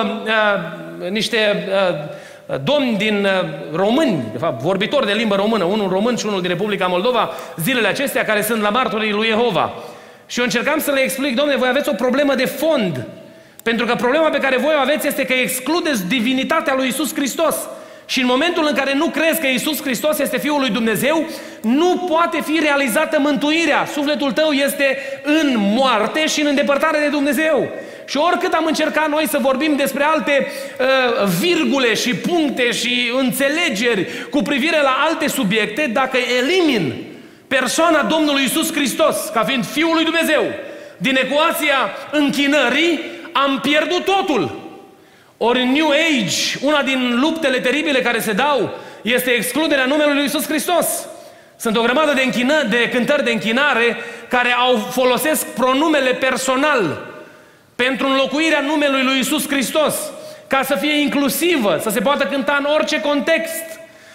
uh, 1.02 1.10
niște 1.10 1.66
uh, 1.68 1.96
domni 2.64 2.96
din 2.96 3.24
uh, 3.24 3.30
români, 3.72 4.22
de 4.32 4.38
fapt, 4.38 4.62
vorbitori 4.62 5.06
de 5.06 5.12
limbă 5.12 5.34
română, 5.34 5.64
unul 5.64 5.88
român 5.88 6.16
și 6.16 6.26
unul 6.26 6.40
din 6.40 6.50
Republica 6.50 6.86
Moldova, 6.86 7.30
zilele 7.56 7.88
acestea, 7.88 8.24
care 8.24 8.42
sunt 8.42 8.62
la 8.62 8.68
martorii 8.68 9.12
lui 9.12 9.26
Jehova. 9.26 9.72
Și 10.26 10.38
eu 10.38 10.44
încercam 10.44 10.78
să 10.78 10.90
le 10.90 11.00
explic, 11.00 11.36
domnule, 11.36 11.58
voi 11.58 11.68
aveți 11.68 11.88
o 11.88 11.92
problemă 11.92 12.34
de 12.34 12.44
fond. 12.44 13.06
Pentru 13.62 13.86
că 13.86 13.94
problema 13.94 14.28
pe 14.28 14.38
care 14.38 14.56
voi 14.56 14.74
o 14.76 14.80
aveți 14.80 15.06
este 15.06 15.24
că 15.24 15.32
excludeți 15.32 16.06
divinitatea 16.06 16.74
lui 16.74 16.88
Isus 16.88 17.14
Hristos. 17.14 17.56
Și 18.06 18.20
în 18.20 18.26
momentul 18.26 18.66
în 18.68 18.74
care 18.74 18.94
nu 18.94 19.06
crezi 19.06 19.40
că 19.40 19.46
Isus 19.46 19.82
Hristos 19.82 20.18
este 20.18 20.38
Fiul 20.38 20.60
lui 20.60 20.70
Dumnezeu, 20.70 21.24
nu 21.60 22.06
poate 22.08 22.40
fi 22.40 22.58
realizată 22.62 23.18
mântuirea. 23.18 23.86
Sufletul 23.92 24.32
tău 24.32 24.50
este 24.50 24.98
în 25.22 25.54
moarte 25.56 26.26
și 26.26 26.40
în 26.40 26.46
îndepărtare 26.46 26.98
de 26.98 27.08
Dumnezeu. 27.08 27.68
Și 28.04 28.16
oricât 28.16 28.52
am 28.52 28.64
încercat 28.66 29.08
noi 29.08 29.28
să 29.28 29.38
vorbim 29.40 29.76
despre 29.76 30.04
alte 30.04 30.46
uh, 30.46 31.26
virgule 31.40 31.94
și 31.94 32.14
puncte 32.14 32.72
și 32.72 33.12
înțelegeri 33.18 34.28
cu 34.30 34.42
privire 34.42 34.82
la 34.82 34.96
alte 35.08 35.28
subiecte, 35.28 35.90
dacă 35.92 36.18
elimin 36.38 36.94
persoana 37.48 38.02
Domnului 38.02 38.44
Isus 38.44 38.72
Hristos 38.72 39.16
ca 39.32 39.44
fiind 39.44 39.66
Fiul 39.66 39.94
lui 39.94 40.04
Dumnezeu 40.04 40.42
din 40.96 41.16
ecuația 41.16 41.76
închinării, 42.10 43.00
am 43.32 43.60
pierdut 43.62 44.04
totul. 44.04 44.62
Ori 45.36 45.60
în 45.60 45.72
New 45.72 45.88
Age, 45.90 46.58
una 46.60 46.82
din 46.82 47.18
luptele 47.20 47.58
teribile 47.58 48.00
care 48.00 48.20
se 48.20 48.32
dau 48.32 48.74
este 49.02 49.30
excluderea 49.30 49.84
numelui 49.84 50.14
lui 50.14 50.24
Isus 50.24 50.46
Hristos. 50.46 50.86
Sunt 51.56 51.76
o 51.76 51.82
grămadă 51.82 52.12
de, 52.12 52.22
închină, 52.22 52.62
de 52.62 52.88
cântări 52.88 53.24
de 53.24 53.30
închinare 53.30 53.96
care 54.28 54.52
au 54.52 54.76
folosesc 54.76 55.46
pronumele 55.46 56.10
personal 56.10 57.13
pentru 57.76 58.06
înlocuirea 58.06 58.60
numelui 58.60 59.02
lui 59.02 59.18
Isus 59.18 59.48
Hristos, 59.48 59.94
ca 60.46 60.62
să 60.62 60.74
fie 60.74 61.00
inclusivă, 61.00 61.78
să 61.82 61.90
se 61.90 62.00
poată 62.00 62.24
cânta 62.24 62.56
în 62.58 62.66
orice 62.74 63.00
context, 63.00 63.64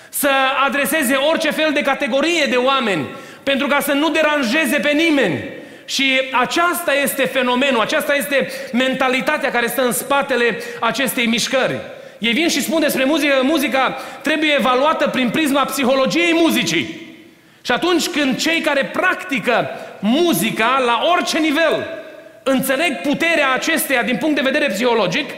să 0.09 0.29
adreseze 0.65 1.15
orice 1.15 1.51
fel 1.51 1.71
de 1.73 1.81
categorie 1.81 2.45
de 2.49 2.55
oameni, 2.55 3.05
pentru 3.43 3.67
ca 3.67 3.79
să 3.79 3.93
nu 3.93 4.09
deranjeze 4.09 4.77
pe 4.77 4.91
nimeni. 4.91 5.43
Și 5.85 6.21
aceasta 6.31 6.93
este 6.93 7.25
fenomenul, 7.25 7.81
aceasta 7.81 8.15
este 8.15 8.51
mentalitatea 8.73 9.51
care 9.51 9.67
stă 9.67 9.81
în 9.81 9.91
spatele 9.91 10.57
acestei 10.79 11.25
mișcări. 11.25 11.75
Ei 12.17 12.31
vin 12.31 12.47
și 12.47 12.61
spun 12.61 12.79
despre 12.79 13.03
muzică, 13.03 13.33
muzica 13.41 13.97
trebuie 14.21 14.53
evaluată 14.57 15.07
prin 15.07 15.29
prisma 15.29 15.65
psihologiei 15.65 16.33
muzicii. 16.33 17.07
Și 17.61 17.71
atunci 17.71 18.07
când 18.07 18.37
cei 18.37 18.61
care 18.61 18.89
practică 18.93 19.69
muzica 19.99 20.83
la 20.85 21.01
orice 21.11 21.37
nivel 21.37 21.99
înțeleg 22.50 23.01
puterea 23.01 23.51
acesteia 23.53 24.03
din 24.03 24.18
punct 24.18 24.36
de 24.36 24.50
vedere 24.50 24.68
psihologic, 24.68 25.29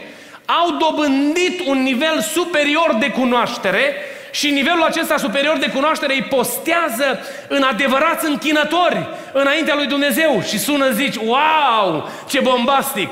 au 0.44 0.76
dobândit 0.76 1.66
un 1.66 1.82
nivel 1.82 2.20
superior 2.20 2.96
de 3.00 3.10
cunoaștere 3.10 3.94
și 4.30 4.50
nivelul 4.50 4.82
acesta 4.82 5.16
superior 5.16 5.56
de 5.58 5.70
cunoaștere 5.70 6.14
îi 6.14 6.22
postează 6.22 7.20
în 7.48 7.62
adevărați 7.62 8.26
închinători 8.26 9.06
înaintea 9.32 9.74
lui 9.74 9.86
Dumnezeu 9.86 10.42
și 10.48 10.58
sună 10.58 10.90
zici, 10.90 11.16
wow, 11.16 12.10
ce 12.28 12.40
bombastic! 12.40 13.08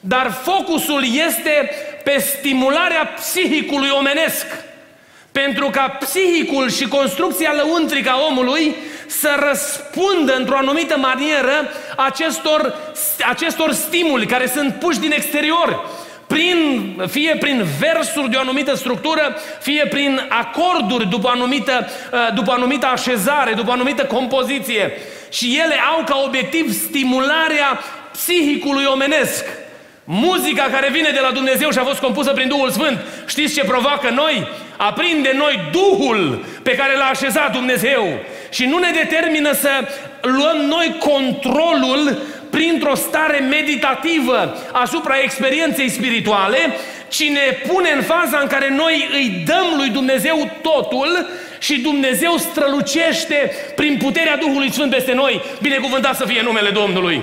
Dar 0.00 0.30
focusul 0.42 1.04
este 1.26 1.70
pe 2.04 2.18
stimularea 2.18 3.06
psihicului 3.06 3.88
omenesc. 3.88 4.46
Pentru 5.32 5.70
ca 5.70 5.88
psihicul 5.88 6.70
și 6.70 6.88
construcția 6.88 7.52
lăuntrică 7.52 8.10
a 8.10 8.26
omului 8.30 8.74
să 9.06 9.48
răspundă 9.48 10.34
într-o 10.36 10.56
anumită 10.56 10.96
manieră 10.98 11.70
acestor, 11.96 12.74
acestor 13.28 13.72
stimuli 13.72 14.26
care 14.26 14.46
sunt 14.46 14.74
puși 14.74 14.98
din 14.98 15.12
exterior 15.12 15.84
prin, 16.26 16.94
fie 17.10 17.36
prin 17.40 17.66
versuri 17.78 18.30
de 18.30 18.36
o 18.36 18.40
anumită 18.40 18.74
structură, 18.74 19.36
fie 19.60 19.86
prin 19.90 20.26
acorduri 20.28 21.08
după 21.08 21.28
anumită, 21.28 21.88
uh, 22.12 22.18
după 22.34 22.52
anumită 22.52 22.86
așezare, 22.86 23.52
după 23.52 23.70
anumită 23.72 24.04
compoziție. 24.04 24.92
Și 25.30 25.60
ele 25.64 25.74
au 25.96 26.04
ca 26.04 26.22
obiectiv 26.26 26.72
stimularea 26.72 27.80
psihicului 28.12 28.84
omenesc. 28.84 29.44
Muzica 30.04 30.62
care 30.72 30.90
vine 30.90 31.10
de 31.10 31.20
la 31.20 31.30
Dumnezeu 31.30 31.70
și 31.70 31.78
a 31.78 31.84
fost 31.84 32.00
compusă 32.00 32.32
prin 32.32 32.48
Duhul 32.48 32.70
Sfânt, 32.70 32.98
știți 33.26 33.54
ce 33.54 33.64
provoacă 33.64 34.10
noi? 34.10 34.48
Aprinde 34.76 35.32
noi 35.36 35.60
Duhul 35.72 36.44
pe 36.62 36.74
care 36.74 36.96
l-a 36.96 37.04
așezat 37.04 37.52
Dumnezeu 37.52 38.18
și 38.50 38.64
nu 38.64 38.78
ne 38.78 38.90
determină 38.90 39.52
să 39.52 39.70
luăm 40.26 40.56
noi 40.68 40.96
controlul 40.98 42.18
printr-o 42.50 42.94
stare 42.94 43.38
meditativă 43.38 44.56
asupra 44.72 45.14
experienței 45.22 45.88
spirituale, 45.88 46.58
ci 47.08 47.28
ne 47.28 47.72
pune 47.72 47.90
în 47.90 48.02
faza 48.02 48.38
în 48.38 48.46
care 48.46 48.74
noi 48.76 49.08
îi 49.12 49.42
dăm 49.46 49.66
lui 49.76 49.88
Dumnezeu 49.88 50.50
totul 50.62 51.28
și 51.58 51.80
Dumnezeu 51.80 52.36
strălucește 52.36 53.50
prin 53.76 53.96
puterea 53.96 54.36
Duhului 54.36 54.72
Sfânt 54.72 54.90
peste 54.90 55.12
noi. 55.14 55.42
Binecuvântat 55.62 56.16
să 56.16 56.24
fie 56.24 56.42
numele 56.42 56.70
Domnului! 56.70 57.22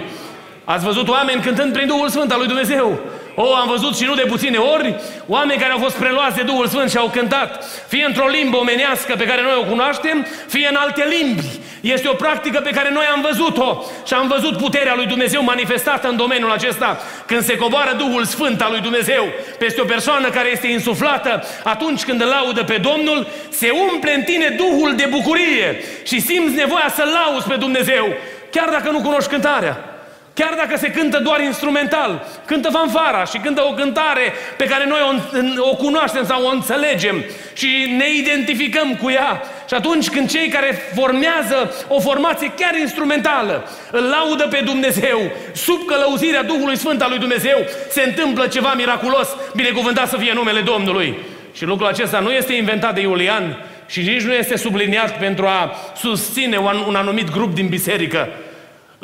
Ați 0.64 0.86
văzut 0.86 1.08
oameni 1.10 1.42
cântând 1.42 1.74
prin 1.74 1.88
Duhul 1.88 2.10
Sfânt 2.10 2.32
al 2.32 2.38
lui 2.38 2.48
Dumnezeu? 2.48 3.00
O, 3.36 3.56
am 3.56 3.68
văzut 3.68 3.96
și 3.96 4.06
nu 4.06 4.16
de 4.16 4.25
puține 4.28 4.58
ori 4.58 4.96
oameni 5.28 5.60
care 5.60 5.72
au 5.72 5.78
fost 5.78 5.96
preluați 5.96 6.36
de 6.36 6.42
Duhul 6.42 6.68
Sfânt 6.68 6.90
și 6.90 6.98
au 6.98 7.10
cântat, 7.10 7.66
fie 7.88 8.06
într-o 8.06 8.28
limbă 8.28 8.58
omenească 8.58 9.16
pe 9.18 9.25
care 9.25 9.42
noi 9.42 9.58
o 9.60 9.70
cunoaștem, 9.70 10.25
fie 10.48 10.68
în 10.70 10.75
alte 10.75 11.08
limbi. 11.10 11.44
Este 11.82 12.08
o 12.08 12.13
practică 12.13 12.60
pe 12.60 12.70
care 12.70 12.90
noi 12.92 13.06
am 13.13 13.22
văzut-o 13.22 13.84
și 14.06 14.13
am 14.13 14.28
văzut 14.28 14.58
puterea 14.58 14.96
lui 14.96 15.06
Dumnezeu 15.06 15.44
manifestată 15.44 16.08
în 16.08 16.16
domeniul 16.16 16.52
acesta. 16.52 17.00
Când 17.25 17.44
se 17.44 17.56
coboară 17.56 17.94
Duhul 17.98 18.25
Sfânt 18.25 18.62
al 18.62 18.72
lui 18.72 18.82
Dumnezeu 18.82 19.25
peste 19.60 19.82
o 19.82 19.86
persoană 19.86 20.30
care 20.30 20.52
este 20.52 20.68
insuflată, 20.68 21.44
atunci 21.63 22.04
când 22.04 22.22
îl 22.22 22.28
laudă 22.28 22.63
pe 22.63 22.78
Domnul, 22.78 23.28
se 23.50 23.70
umple 23.92 24.13
în 24.13 24.22
tine 24.22 24.48
Duhul 24.48 24.96
de 24.96 25.08
bucurie 25.10 25.84
și 26.04 26.22
simți 26.22 26.56
nevoia 26.56 26.90
să 26.96 27.04
lauzi 27.04 27.48
pe 27.48 27.56
Dumnezeu, 27.56 28.08
chiar 28.52 28.70
dacă 28.70 28.90
nu 28.90 29.02
cunoști 29.02 29.30
cântarea. 29.30 29.93
Chiar 30.34 30.54
dacă 30.58 30.78
se 30.78 30.92
cântă 30.92 31.20
doar 31.20 31.42
instrumental, 31.42 32.28
cântă 32.46 32.70
fanfara 32.70 33.25
și 33.25 33.38
cântă 33.38 33.62
o 33.62 33.74
cântare 33.74 34.34
pe 34.58 34.66
care 34.66 34.86
noi 34.88 35.00
o, 35.02 35.70
o 35.70 35.75
cunoaștem 35.75 36.25
sau 36.25 36.44
o 36.46 36.50
înțelegem 36.50 37.24
și 37.54 37.94
ne 37.98 38.06
identificăm 38.18 38.96
cu 38.96 39.10
ea. 39.10 39.42
Și 39.68 39.74
atunci 39.74 40.10
când 40.10 40.30
cei 40.30 40.48
care 40.48 40.92
formează 40.96 41.74
o 41.88 42.00
formație 42.00 42.52
chiar 42.58 42.78
instrumentală 42.80 43.70
îl 43.92 44.04
laudă 44.04 44.48
pe 44.48 44.62
Dumnezeu, 44.66 45.22
sub 45.54 45.86
călăuzirea 45.86 46.44
Duhului 46.44 46.78
Sfânt 46.78 47.02
al 47.02 47.10
lui 47.10 47.20
Dumnezeu, 47.20 47.58
se 47.90 48.04
întâmplă 48.04 48.48
ceva 48.48 48.74
miraculos, 48.74 49.28
binecuvântat 49.56 50.10
să 50.10 50.18
fie 50.18 50.34
numele 50.34 50.60
Domnului. 50.60 51.18
Și 51.54 51.66
lucrul 51.66 51.88
acesta 51.88 52.20
nu 52.20 52.32
este 52.32 52.54
inventat 52.54 52.94
de 52.94 53.02
Iulian, 53.02 53.58
și 53.88 54.02
nici 54.02 54.22
nu 54.22 54.34
este 54.34 54.58
subliniat 54.58 55.18
pentru 55.18 55.46
a 55.46 55.75
susține 55.98 56.58
un, 56.58 56.84
un 56.88 56.96
anumit 56.96 57.32
grup 57.32 57.54
din 57.54 57.68
biserică. 57.68 58.30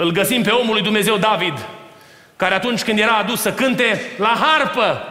Îl 0.02 0.12
găsim 0.12 0.44
pe 0.44 0.50
omul 0.50 0.74
lui 0.74 0.82
Dumnezeu 0.82 1.18
David, 1.18 1.54
care 2.36 2.54
atunci 2.54 2.84
când 2.84 3.00
era 3.00 3.14
adus 3.14 3.42
să 3.42 3.52
cânte 3.52 4.02
la 4.18 4.34
harpă, 4.42 5.04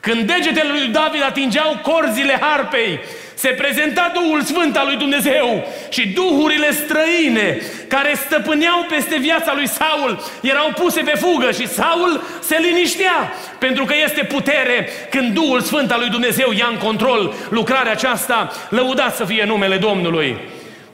când 0.00 0.26
degetele 0.26 0.70
lui 0.70 0.86
David 0.86 1.22
atingeau 1.22 1.78
corzile 1.82 2.38
harpei, 2.40 3.00
se 3.34 3.48
prezenta 3.48 4.10
Duhul 4.14 4.42
Sfânt 4.42 4.76
al 4.76 4.86
lui 4.86 4.96
Dumnezeu 4.96 5.64
și 5.88 6.08
duhurile 6.08 6.72
străine 6.72 7.60
care 7.88 8.14
stăpâneau 8.14 8.86
peste 8.88 9.16
viața 9.18 9.52
lui 9.54 9.68
Saul 9.68 10.22
erau 10.40 10.72
puse 10.74 11.00
pe 11.00 11.18
fugă 11.18 11.50
și 11.50 11.68
Saul 11.68 12.22
se 12.40 12.56
liniștea 12.60 13.32
pentru 13.58 13.84
că 13.84 13.94
este 14.04 14.22
putere 14.22 14.88
când 15.10 15.34
Duhul 15.34 15.60
Sfânt 15.60 15.92
al 15.92 16.00
lui 16.00 16.10
Dumnezeu 16.10 16.52
ia 16.52 16.68
în 16.70 16.78
control 16.78 17.34
lucrarea 17.48 17.92
aceasta, 17.92 18.52
lăudat 18.68 19.16
să 19.16 19.24
fie 19.24 19.44
numele 19.44 19.76
Domnului. 19.76 20.36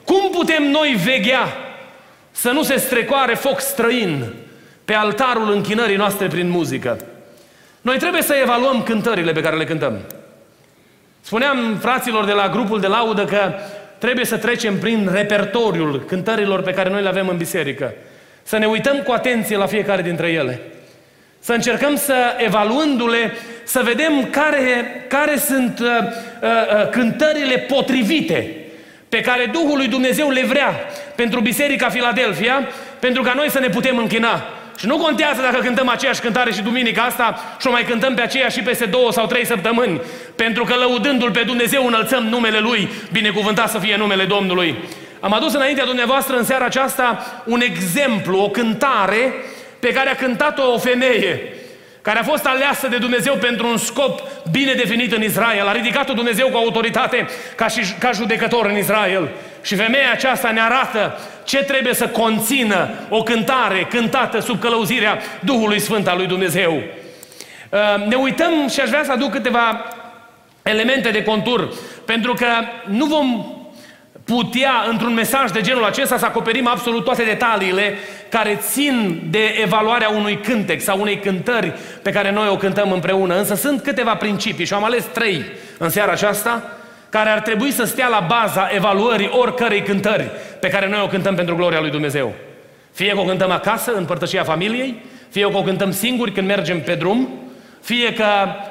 Cum 0.03 0.29
putem 0.31 0.63
noi 0.71 0.99
veghea 1.05 1.68
să 2.39 2.49
nu 2.49 2.63
se 2.63 2.77
strecoare 2.77 3.33
foc 3.33 3.59
străin 3.59 4.33
pe 4.85 4.93
altarul 4.93 5.51
închinării 5.51 5.95
noastre 5.95 6.27
prin 6.27 6.49
muzică? 6.49 6.97
Noi 7.81 7.97
trebuie 7.97 8.21
să 8.21 8.35
evaluăm 8.41 8.83
cântările 8.83 9.31
pe 9.31 9.41
care 9.41 9.55
le 9.55 9.63
cântăm. 9.63 9.99
Spuneam 11.21 11.77
fraților 11.79 12.25
de 12.25 12.31
la 12.31 12.49
grupul 12.49 12.79
de 12.79 12.87
laudă 12.87 13.25
că 13.25 13.53
trebuie 13.97 14.25
să 14.25 14.37
trecem 14.37 14.77
prin 14.77 15.09
repertoriul 15.11 16.03
cântărilor 16.05 16.61
pe 16.61 16.73
care 16.73 16.89
noi 16.89 17.01
le 17.01 17.07
avem 17.07 17.27
în 17.27 17.37
biserică. 17.37 17.93
Să 18.43 18.57
ne 18.57 18.65
uităm 18.65 19.01
cu 19.01 19.11
atenție 19.11 19.57
la 19.57 19.65
fiecare 19.65 20.01
dintre 20.01 20.27
ele. 20.27 20.59
Să 21.39 21.53
încercăm 21.53 21.95
să, 21.95 22.15
evaluându-le, 22.37 23.33
să 23.63 23.81
vedem 23.83 24.29
care, 24.29 25.05
care 25.07 25.37
sunt 25.37 25.79
uh, 25.79 25.87
uh, 26.41 26.89
cântările 26.89 27.57
potrivite 27.57 28.58
pe 29.09 29.21
care 29.21 29.49
Duhul 29.51 29.77
lui 29.77 29.87
Dumnezeu 29.87 30.29
le 30.29 30.43
vrea 30.43 30.75
pentru 31.15 31.39
Biserica 31.39 31.89
Filadelfia, 31.89 32.67
pentru 32.99 33.21
ca 33.21 33.33
noi 33.35 33.49
să 33.49 33.59
ne 33.59 33.67
putem 33.67 33.97
închina. 33.97 34.43
Și 34.77 34.85
nu 34.85 34.97
contează 34.97 35.41
dacă 35.41 35.57
cântăm 35.57 35.89
aceeași 35.89 36.21
cântare 36.21 36.51
și 36.51 36.61
duminica 36.61 37.01
asta 37.01 37.55
și 37.59 37.67
o 37.67 37.71
mai 37.71 37.83
cântăm 37.83 38.13
pe 38.13 38.21
aceea 38.21 38.47
și 38.47 38.61
peste 38.61 38.85
două 38.85 39.11
sau 39.11 39.25
trei 39.25 39.45
săptămâni. 39.45 40.01
Pentru 40.35 40.63
că 40.63 40.75
lăudându-L 40.75 41.31
pe 41.31 41.43
Dumnezeu 41.45 41.85
înălțăm 41.85 42.23
numele 42.23 42.59
Lui, 42.59 42.89
binecuvântat 43.11 43.69
să 43.69 43.79
fie 43.79 43.97
numele 43.97 44.23
Domnului. 44.23 44.75
Am 45.19 45.33
adus 45.33 45.53
înaintea 45.53 45.85
dumneavoastră 45.85 46.37
în 46.37 46.43
seara 46.43 46.65
aceasta 46.65 47.25
un 47.45 47.61
exemplu, 47.61 48.39
o 48.39 48.49
cântare 48.49 49.33
pe 49.79 49.87
care 49.87 50.09
a 50.09 50.15
cântat-o 50.15 50.71
o 50.73 50.77
femeie 50.77 51.53
care 52.01 52.19
a 52.19 52.23
fost 52.23 52.45
aleasă 52.45 52.87
de 52.87 52.97
Dumnezeu 52.97 53.33
pentru 53.33 53.67
un 53.67 53.77
scop 53.77 54.21
bine 54.51 54.73
definit 54.73 55.13
în 55.13 55.23
Israel. 55.23 55.67
A 55.67 55.71
ridicat-o 55.71 56.13
Dumnezeu 56.13 56.47
cu 56.47 56.57
autoritate 56.57 57.27
ca, 57.55 57.67
și, 57.67 57.93
ca 57.99 58.11
judecător 58.11 58.65
în 58.65 58.77
Israel. 58.77 59.29
Și 59.61 59.75
femeia 59.75 60.11
aceasta 60.11 60.51
ne 60.51 60.61
arată 60.61 61.19
ce 61.43 61.57
trebuie 61.57 61.93
să 61.93 62.07
conțină 62.07 62.89
o 63.09 63.23
cântare 63.23 63.87
cântată 63.89 64.39
sub 64.39 64.59
călăuzirea 64.59 65.19
Duhului 65.39 65.79
Sfânt 65.79 66.07
al 66.07 66.17
lui 66.17 66.27
Dumnezeu. 66.27 66.81
Uh, 67.69 68.05
ne 68.07 68.15
uităm 68.15 68.67
și 68.69 68.79
aș 68.79 68.89
vrea 68.89 69.03
să 69.03 69.11
aduc 69.11 69.31
câteva 69.31 69.85
elemente 70.61 71.09
de 71.09 71.23
contur, 71.23 71.73
pentru 72.05 72.33
că 72.33 72.47
nu 72.85 73.05
vom 73.05 73.45
putea, 74.23 74.85
într-un 74.89 75.13
mesaj 75.13 75.51
de 75.51 75.61
genul 75.61 75.83
acesta, 75.83 76.17
să 76.17 76.25
acoperim 76.25 76.67
absolut 76.67 77.03
toate 77.03 77.23
detaliile 77.23 77.97
care 78.29 78.59
țin 78.69 79.21
de 79.29 79.55
evaluarea 79.61 80.09
unui 80.09 80.37
cântec 80.37 80.81
sau 80.81 81.01
unei 81.01 81.19
cântări 81.19 81.73
pe 82.01 82.11
care 82.11 82.31
noi 82.31 82.47
o 82.47 82.57
cântăm 82.57 82.91
împreună. 82.91 83.37
Însă 83.37 83.55
sunt 83.55 83.81
câteva 83.81 84.15
principii 84.15 84.65
și 84.65 84.73
am 84.73 84.83
ales 84.83 85.03
trei 85.13 85.45
în 85.77 85.89
seara 85.89 86.11
aceasta 86.11 86.73
care 87.09 87.29
ar 87.29 87.39
trebui 87.39 87.71
să 87.71 87.83
stea 87.83 88.07
la 88.07 88.25
baza 88.27 88.69
evaluării 88.75 89.29
oricărei 89.31 89.81
cântări 89.81 90.29
pe 90.59 90.67
care 90.67 90.89
noi 90.89 91.01
o 91.03 91.07
cântăm 91.07 91.35
pentru 91.35 91.55
gloria 91.55 91.79
lui 91.79 91.89
Dumnezeu. 91.89 92.33
Fie 92.91 93.11
că 93.11 93.19
o 93.19 93.23
cântăm 93.23 93.51
acasă, 93.51 93.93
în 93.95 94.05
părtășia 94.05 94.43
familiei, 94.43 95.01
fie 95.29 95.49
că 95.49 95.57
o 95.57 95.63
cântăm 95.63 95.91
singuri 95.91 96.31
când 96.31 96.47
mergem 96.47 96.81
pe 96.81 96.95
drum, 96.95 97.29
fie 97.81 98.13
că 98.13 98.25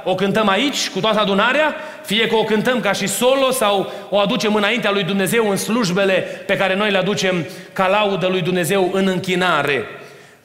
o 0.05 0.15
cântăm 0.15 0.49
aici 0.49 0.89
cu 0.89 1.01
toată 1.01 1.21
adunarea, 1.21 1.75
fie 2.05 2.27
că 2.27 2.35
o 2.35 2.45
cântăm 2.45 2.81
ca 2.81 2.93
și 2.93 3.07
solo 3.07 3.51
sau 3.51 3.93
o 4.09 4.19
aducem 4.19 4.55
înaintea 4.55 4.91
lui 4.91 5.03
Dumnezeu 5.03 5.51
în 5.51 5.57
slujbele 5.57 6.15
pe 6.47 6.57
care 6.57 6.75
noi 6.75 6.91
le 6.91 6.99
aducem 6.99 7.47
ca 7.73 7.87
laudă 7.87 8.27
lui 8.27 8.43
Dumnezeu 8.43 8.91
în 8.93 9.07
închinare. 9.07 9.85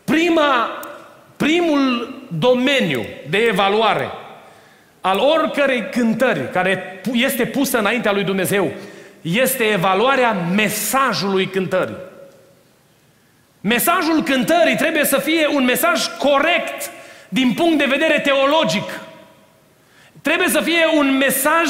Prima, 0.03 0.69
primul 1.37 2.13
domeniu 2.27 3.05
de 3.29 3.37
evaluare 3.37 4.11
al 5.01 5.19
oricărei 5.19 5.89
cântări 5.91 6.51
care 6.51 7.01
este 7.13 7.45
pusă 7.45 7.77
înaintea 7.77 8.11
lui 8.11 8.23
Dumnezeu 8.23 8.71
este 9.21 9.63
evaluarea 9.63 10.31
mesajului 10.55 11.45
cântării. 11.45 11.97
Mesajul 13.61 14.23
cântării 14.23 14.75
trebuie 14.75 15.05
să 15.05 15.17
fie 15.17 15.47
un 15.47 15.63
mesaj 15.63 16.07
corect 16.17 16.91
din 17.33 17.53
punct 17.53 17.77
de 17.77 17.85
vedere 17.85 18.19
teologic. 18.19 18.99
Trebuie 20.21 20.47
să 20.47 20.61
fie 20.61 20.85
un 20.95 21.17
mesaj 21.17 21.69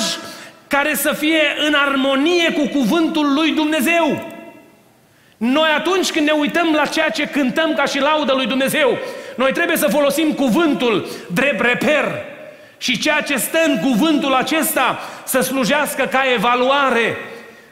care 0.67 0.95
să 0.95 1.11
fie 1.11 1.41
în 1.67 1.73
armonie 1.73 2.51
cu 2.51 2.67
cuvântul 2.67 3.33
lui 3.33 3.51
Dumnezeu. 3.51 4.31
Noi 5.37 5.69
atunci 5.77 6.11
când 6.11 6.25
ne 6.25 6.31
uităm 6.31 6.73
la 6.73 6.85
ceea 6.85 7.09
ce 7.09 7.25
cântăm 7.25 7.73
ca 7.73 7.85
și 7.85 7.99
laudă 7.99 8.33
lui 8.33 8.45
Dumnezeu, 8.45 8.97
noi 9.35 9.51
trebuie 9.51 9.77
să 9.77 9.87
folosim 9.87 10.33
cuvântul 10.33 11.07
drept 11.33 11.61
reper 11.61 12.05
și 12.77 12.99
ceea 12.99 13.21
ce 13.21 13.37
stă 13.37 13.57
în 13.65 13.79
cuvântul 13.79 14.33
acesta 14.33 14.99
să 15.23 15.39
slujească 15.39 16.05
ca 16.05 16.21
evaluare 16.33 17.17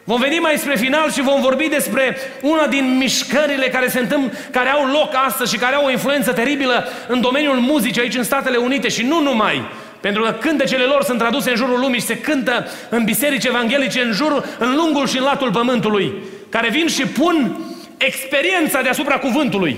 Vom 0.04 0.20
veni 0.20 0.40
mai 0.40 0.58
spre 0.58 0.76
final 0.76 1.12
și 1.12 1.22
vom 1.22 1.42
vorbi 1.42 1.68
despre 1.68 2.18
una 2.42 2.68
din 2.68 2.98
mișcările 2.98 3.68
care 3.68 3.88
se 3.88 4.00
întâmplă, 4.00 4.38
care 4.52 4.70
au 4.70 4.86
loc 4.86 5.12
astăzi 5.28 5.54
și 5.54 5.60
care 5.60 5.76
au 5.76 5.86
o 5.86 5.92
influență 5.92 6.34
teribilă 6.34 6.88
în 7.08 7.22
domeniul 7.22 7.56
muzicii 7.56 8.02
aici 8.02 8.16
în 8.16 8.24
Statele 8.24 8.58
Unite 8.58 8.88
și 8.88 9.04
nu 9.04 9.22
numai. 9.22 9.62
Pentru 10.00 10.22
că 10.22 10.32
cântecele 10.32 10.84
lor 10.84 11.04
sunt 11.04 11.18
traduse 11.18 11.50
în 11.50 11.56
jurul 11.56 11.80
lumii 11.80 12.00
și 12.00 12.06
se 12.06 12.18
cântă 12.18 12.68
în 12.90 13.04
biserici 13.04 13.46
evanghelice 13.46 14.02
în 14.02 14.12
jurul, 14.12 14.46
în 14.60 14.76
lungul 14.76 15.08
și 15.08 15.18
în 15.18 15.24
latul 15.24 15.52
pământului, 15.52 16.14
care 16.50 16.70
vin 16.70 16.88
și 16.88 17.06
pun 17.06 17.66
experiența 17.98 18.82
deasupra 18.82 19.18
cuvântului. 19.18 19.78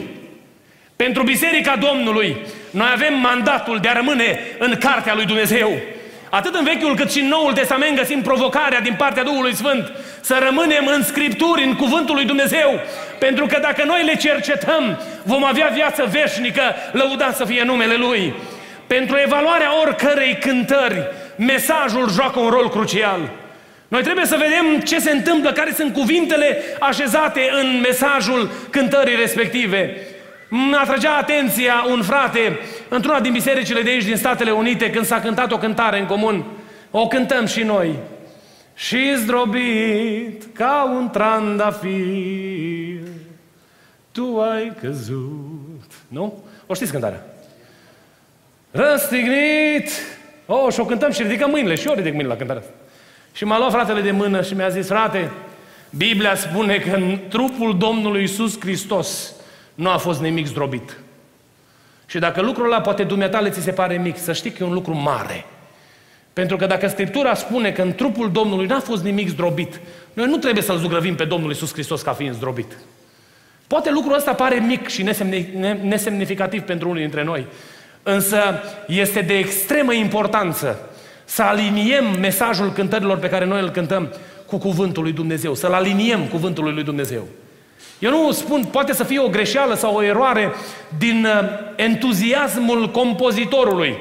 Pentru 0.95 1.23
Biserica 1.23 1.75
Domnului, 1.75 2.37
noi 2.71 2.87
avem 2.93 3.19
mandatul 3.19 3.79
de 3.81 3.87
a 3.87 3.93
rămâne 3.93 4.39
în 4.59 4.75
cartea 4.79 5.15
lui 5.15 5.25
Dumnezeu. 5.25 5.71
Atât 6.39 6.55
în 6.55 6.63
Vechiul 6.63 6.95
cât 6.95 7.11
și 7.11 7.19
în 7.19 7.27
Noul 7.27 7.53
Testament 7.53 7.97
găsim 7.97 8.21
provocarea 8.21 8.79
din 8.79 8.93
partea 8.97 9.23
Duhului 9.23 9.55
Sfânt 9.55 9.91
să 10.21 10.41
rămânem 10.45 10.87
în 10.95 11.03
Scripturi, 11.03 11.63
în 11.63 11.75
Cuvântul 11.75 12.15
lui 12.15 12.25
Dumnezeu. 12.25 12.79
Pentru 13.19 13.45
că 13.45 13.59
dacă 13.61 13.83
noi 13.85 14.03
le 14.03 14.15
cercetăm, 14.15 14.99
vom 15.23 15.43
avea 15.43 15.67
viață 15.73 16.09
veșnică, 16.11 16.61
lăudat 16.91 17.35
să 17.35 17.45
fie 17.45 17.63
numele 17.63 17.95
Lui. 17.95 18.33
Pentru 18.87 19.17
evaluarea 19.23 19.79
oricărei 19.81 20.37
cântări, 20.41 21.07
mesajul 21.35 22.09
joacă 22.11 22.39
un 22.39 22.49
rol 22.49 22.69
crucial. 22.69 23.29
Noi 23.87 24.01
trebuie 24.01 24.25
să 24.25 24.37
vedem 24.39 24.79
ce 24.79 24.99
se 24.99 25.11
întâmplă, 25.11 25.51
care 25.51 25.73
sunt 25.73 25.93
cuvintele 25.93 26.57
așezate 26.79 27.49
în 27.61 27.79
mesajul 27.79 28.49
cântării 28.69 29.15
respective. 29.15 29.97
Mă 30.55 30.77
atragea 30.81 31.15
atenția 31.17 31.85
un 31.89 32.01
frate 32.01 32.59
într-una 32.89 33.19
din 33.19 33.31
bisericile 33.31 33.81
de 33.81 33.89
aici, 33.89 34.03
din 34.03 34.15
Statele 34.15 34.51
Unite, 34.51 34.89
când 34.89 35.05
s-a 35.05 35.19
cântat 35.19 35.51
o 35.51 35.57
cântare 35.57 35.99
în 35.99 36.05
comun. 36.05 36.45
O 36.91 37.07
cântăm 37.07 37.45
și 37.45 37.63
noi. 37.63 37.95
Și 38.75 39.15
zdrobit 39.15 40.43
ca 40.53 40.91
un 40.95 41.09
trandafir, 41.09 42.99
tu 44.11 44.39
ai 44.39 44.73
căzut. 44.81 45.91
Nu? 46.07 46.43
O 46.67 46.73
știți 46.73 46.91
cântarea? 46.91 47.25
Răstignit! 48.71 49.89
Oh, 50.45 50.73
și 50.73 50.79
o 50.79 50.85
cântăm 50.85 51.11
și 51.11 51.21
ridicăm 51.21 51.49
mâinile. 51.49 51.75
Și 51.75 51.87
eu 51.87 51.93
ridic 51.93 52.13
mâinile 52.13 52.31
la 52.31 52.37
cântarea 52.37 52.61
asta. 52.61 52.73
Și 53.31 53.45
m-a 53.45 53.57
luat 53.57 53.71
fratele 53.71 54.01
de 54.01 54.11
mână 54.11 54.41
și 54.41 54.53
mi-a 54.53 54.69
zis, 54.69 54.87
frate, 54.87 55.31
Biblia 55.97 56.35
spune 56.35 56.77
că 56.77 56.95
în 56.95 57.19
trupul 57.29 57.77
Domnului 57.77 58.23
Isus 58.23 58.59
Hristos 58.59 59.33
nu 59.75 59.89
a 59.89 59.97
fost 59.97 60.21
nimic 60.21 60.45
zdrobit. 60.45 60.97
Și 62.05 62.19
dacă 62.19 62.41
lucrul 62.41 62.65
ăla 62.65 62.81
poate 62.81 63.03
dumneata 63.03 63.49
ți 63.49 63.61
se 63.61 63.71
pare 63.71 63.97
mic, 63.97 64.17
să 64.17 64.33
știi 64.33 64.51
că 64.51 64.63
e 64.63 64.65
un 64.65 64.73
lucru 64.73 64.95
mare. 64.95 65.45
Pentru 66.33 66.57
că 66.57 66.65
dacă 66.65 66.87
Scriptura 66.87 67.33
spune 67.33 67.71
că 67.71 67.81
în 67.81 67.93
trupul 67.93 68.31
Domnului 68.31 68.65
n-a 68.65 68.79
fost 68.79 69.03
nimic 69.03 69.29
zdrobit, 69.29 69.79
noi 70.13 70.27
nu 70.27 70.37
trebuie 70.37 70.63
să-L 70.63 70.77
zugrăvim 70.77 71.15
pe 71.15 71.23
Domnul 71.23 71.51
Isus 71.51 71.73
Hristos 71.73 72.01
ca 72.01 72.11
fiind 72.11 72.35
zdrobit. 72.35 72.77
Poate 73.67 73.91
lucrul 73.91 74.15
ăsta 74.15 74.33
pare 74.33 74.55
mic 74.55 74.87
și 74.87 75.03
nesemnificativ 75.81 76.61
pentru 76.61 76.89
unii 76.89 77.01
dintre 77.01 77.23
noi, 77.23 77.45
însă 78.03 78.39
este 78.87 79.21
de 79.21 79.37
extremă 79.37 79.93
importanță 79.93 80.89
să 81.25 81.41
aliniem 81.43 82.19
mesajul 82.19 82.71
cântărilor 82.71 83.17
pe 83.17 83.29
care 83.29 83.45
noi 83.45 83.61
îl 83.61 83.69
cântăm 83.69 84.13
cu 84.45 84.57
cuvântul 84.57 85.03
lui 85.03 85.11
Dumnezeu, 85.11 85.53
să-l 85.53 85.73
aliniem 85.73 86.27
cuvântul 86.27 86.73
lui 86.73 86.83
Dumnezeu. 86.83 87.27
Eu 88.03 88.11
nu 88.11 88.31
spun, 88.31 88.63
poate 88.63 88.93
să 88.93 89.03
fie 89.03 89.19
o 89.19 89.27
greșeală 89.27 89.75
sau 89.75 89.95
o 89.95 90.03
eroare 90.03 90.53
din 90.97 91.25
uh, 91.25 91.49
entuziasmul 91.75 92.89
compozitorului, 92.91 93.97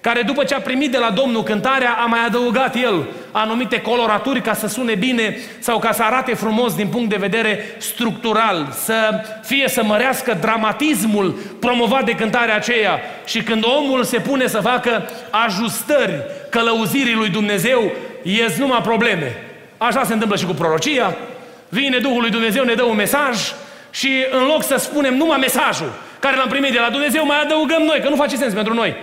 care 0.00 0.22
după 0.22 0.44
ce 0.44 0.54
a 0.54 0.60
primit 0.60 0.90
de 0.90 0.98
la 0.98 1.10
Domnul 1.10 1.42
cântarea, 1.42 1.96
a 2.02 2.06
mai 2.06 2.18
adăugat 2.26 2.74
el 2.74 3.06
anumite 3.32 3.80
coloraturi 3.80 4.40
ca 4.40 4.54
să 4.54 4.66
sune 4.66 4.94
bine 4.94 5.36
sau 5.58 5.78
ca 5.78 5.92
să 5.92 6.02
arate 6.02 6.34
frumos 6.34 6.74
din 6.74 6.86
punct 6.86 7.08
de 7.08 7.16
vedere 7.16 7.60
structural, 7.78 8.68
să 8.72 9.20
fie 9.44 9.68
să 9.68 9.82
mărească 9.84 10.36
dramatismul 10.40 11.38
promovat 11.60 12.04
de 12.04 12.12
cântarea 12.12 12.54
aceea. 12.54 13.00
Și 13.24 13.42
când 13.42 13.64
omul 13.78 14.04
se 14.04 14.18
pune 14.18 14.46
să 14.46 14.60
facă 14.60 15.08
ajustări 15.30 16.22
călăuzirii 16.50 17.14
lui 17.14 17.28
Dumnezeu, 17.28 17.92
ies 18.22 18.56
numai 18.56 18.80
probleme. 18.82 19.36
Așa 19.78 20.04
se 20.04 20.12
întâmplă 20.12 20.36
și 20.36 20.46
cu 20.46 20.52
prorocia. 20.52 21.16
Vine 21.76 21.98
Duhul 21.98 22.20
lui 22.20 22.30
Dumnezeu, 22.30 22.64
ne 22.64 22.74
dă 22.74 22.82
un 22.82 22.96
mesaj 22.96 23.36
și 23.90 24.10
în 24.30 24.44
loc 24.46 24.62
să 24.62 24.76
spunem 24.76 25.14
numai 25.16 25.38
mesajul 25.38 25.92
care 26.18 26.36
l-am 26.36 26.48
primit 26.48 26.72
de 26.72 26.78
la 26.78 26.90
Dumnezeu, 26.90 27.26
mai 27.26 27.40
adăugăm 27.40 27.82
noi, 27.82 28.00
că 28.00 28.08
nu 28.08 28.16
face 28.16 28.36
sens 28.36 28.52
pentru 28.54 28.74
noi. 28.74 28.96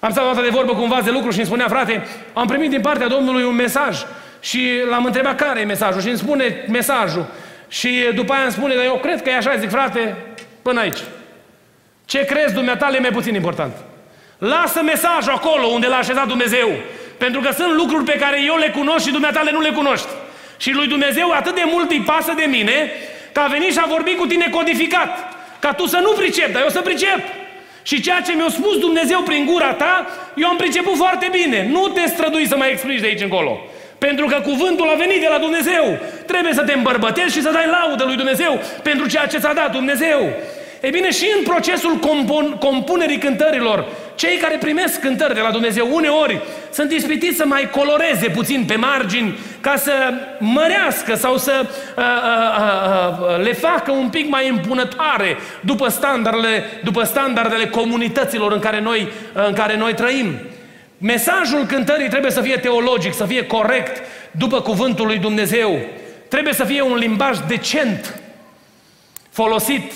Am 0.00 0.10
stat 0.10 0.24
o 0.24 0.26
dată 0.26 0.42
de 0.42 0.48
vorbă 0.48 0.72
cu 0.74 0.82
un 0.82 0.88
vas 0.88 1.04
de 1.04 1.10
lucru 1.10 1.30
și 1.30 1.36
îmi 1.36 1.46
spunea, 1.46 1.68
frate, 1.68 2.06
am 2.32 2.46
primit 2.46 2.70
din 2.70 2.80
partea 2.80 3.08
Domnului 3.08 3.44
un 3.44 3.54
mesaj 3.54 3.98
și 4.40 4.70
l-am 4.90 5.04
întrebat 5.04 5.36
care 5.36 5.60
e 5.60 5.64
mesajul 5.64 6.00
și 6.00 6.08
îmi 6.08 6.16
spune 6.16 6.64
mesajul. 6.68 7.26
Și 7.68 7.90
după 8.14 8.32
aia 8.32 8.42
îmi 8.42 8.52
spune, 8.52 8.74
dar 8.74 8.84
eu 8.84 8.98
cred 9.02 9.22
că 9.22 9.28
e 9.28 9.36
așa, 9.36 9.56
zic, 9.56 9.70
frate, 9.70 10.16
până 10.62 10.80
aici. 10.80 10.98
Ce 12.04 12.24
crezi 12.24 12.54
dumneata 12.54 12.90
e 12.94 12.98
mai 12.98 13.10
puțin 13.10 13.34
important. 13.34 13.72
Lasă 14.38 14.82
mesajul 14.82 15.32
acolo 15.32 15.66
unde 15.66 15.86
l-a 15.86 15.96
așezat 15.96 16.26
Dumnezeu. 16.26 16.68
Pentru 17.18 17.40
că 17.40 17.52
sunt 17.52 17.74
lucruri 17.74 18.04
pe 18.04 18.18
care 18.18 18.44
eu 18.44 18.56
le 18.56 18.68
cunosc 18.68 19.04
și 19.04 19.12
dumneata 19.12 19.42
nu 19.52 19.60
le 19.60 19.70
cunoști. 19.70 20.08
Și 20.62 20.70
lui 20.72 20.86
Dumnezeu 20.86 21.30
atât 21.30 21.54
de 21.54 21.66
mult 21.72 21.90
îi 21.90 22.00
pasă 22.00 22.32
de 22.36 22.46
mine, 22.48 22.90
că 23.32 23.40
a 23.40 23.46
venit 23.46 23.72
și 23.72 23.78
a 23.82 23.86
vorbit 23.88 24.18
cu 24.18 24.26
tine 24.26 24.48
codificat. 24.50 25.10
Ca 25.58 25.72
tu 25.72 25.86
să 25.86 25.98
nu 26.02 26.10
pricep, 26.10 26.52
dar 26.52 26.62
eu 26.62 26.68
să 26.68 26.80
pricep. 26.80 27.20
Și 27.82 28.00
ceea 28.00 28.20
ce 28.20 28.32
mi-a 28.32 28.48
spus 28.48 28.78
Dumnezeu 28.78 29.20
prin 29.20 29.44
gura 29.44 29.72
ta, 29.72 30.06
eu 30.36 30.48
am 30.48 30.56
priceput 30.56 30.96
foarte 30.96 31.28
bine. 31.32 31.68
Nu 31.70 31.88
te 31.88 32.08
strădui 32.08 32.46
să 32.46 32.56
mai 32.56 32.70
explici 32.70 33.00
de 33.00 33.06
aici 33.06 33.20
încolo. 33.20 33.60
Pentru 33.98 34.26
că 34.26 34.40
cuvântul 34.40 34.88
a 34.88 34.94
venit 34.94 35.20
de 35.20 35.28
la 35.30 35.38
Dumnezeu. 35.38 35.98
Trebuie 36.26 36.52
să 36.52 36.62
te 36.62 36.72
îmbărbătești 36.72 37.32
și 37.32 37.42
să 37.42 37.50
dai 37.50 37.66
laudă 37.66 38.04
lui 38.04 38.16
Dumnezeu 38.16 38.60
pentru 38.82 39.08
ceea 39.08 39.26
ce 39.26 39.38
ți-a 39.38 39.52
dat 39.52 39.72
Dumnezeu. 39.72 40.32
E 40.82 40.90
bine, 40.90 41.10
și 41.10 41.26
în 41.36 41.42
procesul 41.42 41.98
compun- 41.98 42.58
compunerii 42.58 43.18
cântărilor, 43.18 43.84
cei 44.14 44.36
care 44.36 44.56
primesc 44.56 45.00
cântări 45.00 45.34
de 45.34 45.40
la 45.40 45.50
Dumnezeu 45.50 45.88
uneori 45.92 46.40
sunt 46.72 46.92
ispitiți 46.92 47.36
să 47.36 47.44
mai 47.46 47.70
coloreze 47.70 48.28
puțin 48.28 48.64
pe 48.64 48.76
margini 48.76 49.38
ca 49.60 49.76
să 49.76 49.92
mărească 50.38 51.14
sau 51.14 51.36
să 51.36 51.66
uh, 51.66 52.04
uh, 52.04 53.36
uh, 53.38 53.44
le 53.44 53.52
facă 53.52 53.90
un 53.90 54.08
pic 54.08 54.28
mai 54.28 54.46
impunătoare 54.46 55.36
după 55.60 55.88
standardele, 55.88 56.64
după 56.84 57.02
standardele 57.04 57.66
comunităților 57.66 58.52
în 58.52 58.60
care, 58.60 58.80
noi, 58.80 59.08
în 59.32 59.52
care 59.52 59.76
noi 59.76 59.94
trăim. 59.94 60.34
Mesajul 60.98 61.66
cântării 61.66 62.08
trebuie 62.08 62.30
să 62.30 62.40
fie 62.40 62.56
teologic, 62.56 63.14
să 63.14 63.24
fie 63.24 63.46
corect 63.46 64.02
după 64.30 64.60
cuvântul 64.60 65.06
lui 65.06 65.18
Dumnezeu. 65.18 65.78
Trebuie 66.28 66.54
să 66.54 66.64
fie 66.64 66.80
un 66.82 66.96
limbaj 66.96 67.38
decent, 67.48 68.20
folosit 69.30 69.92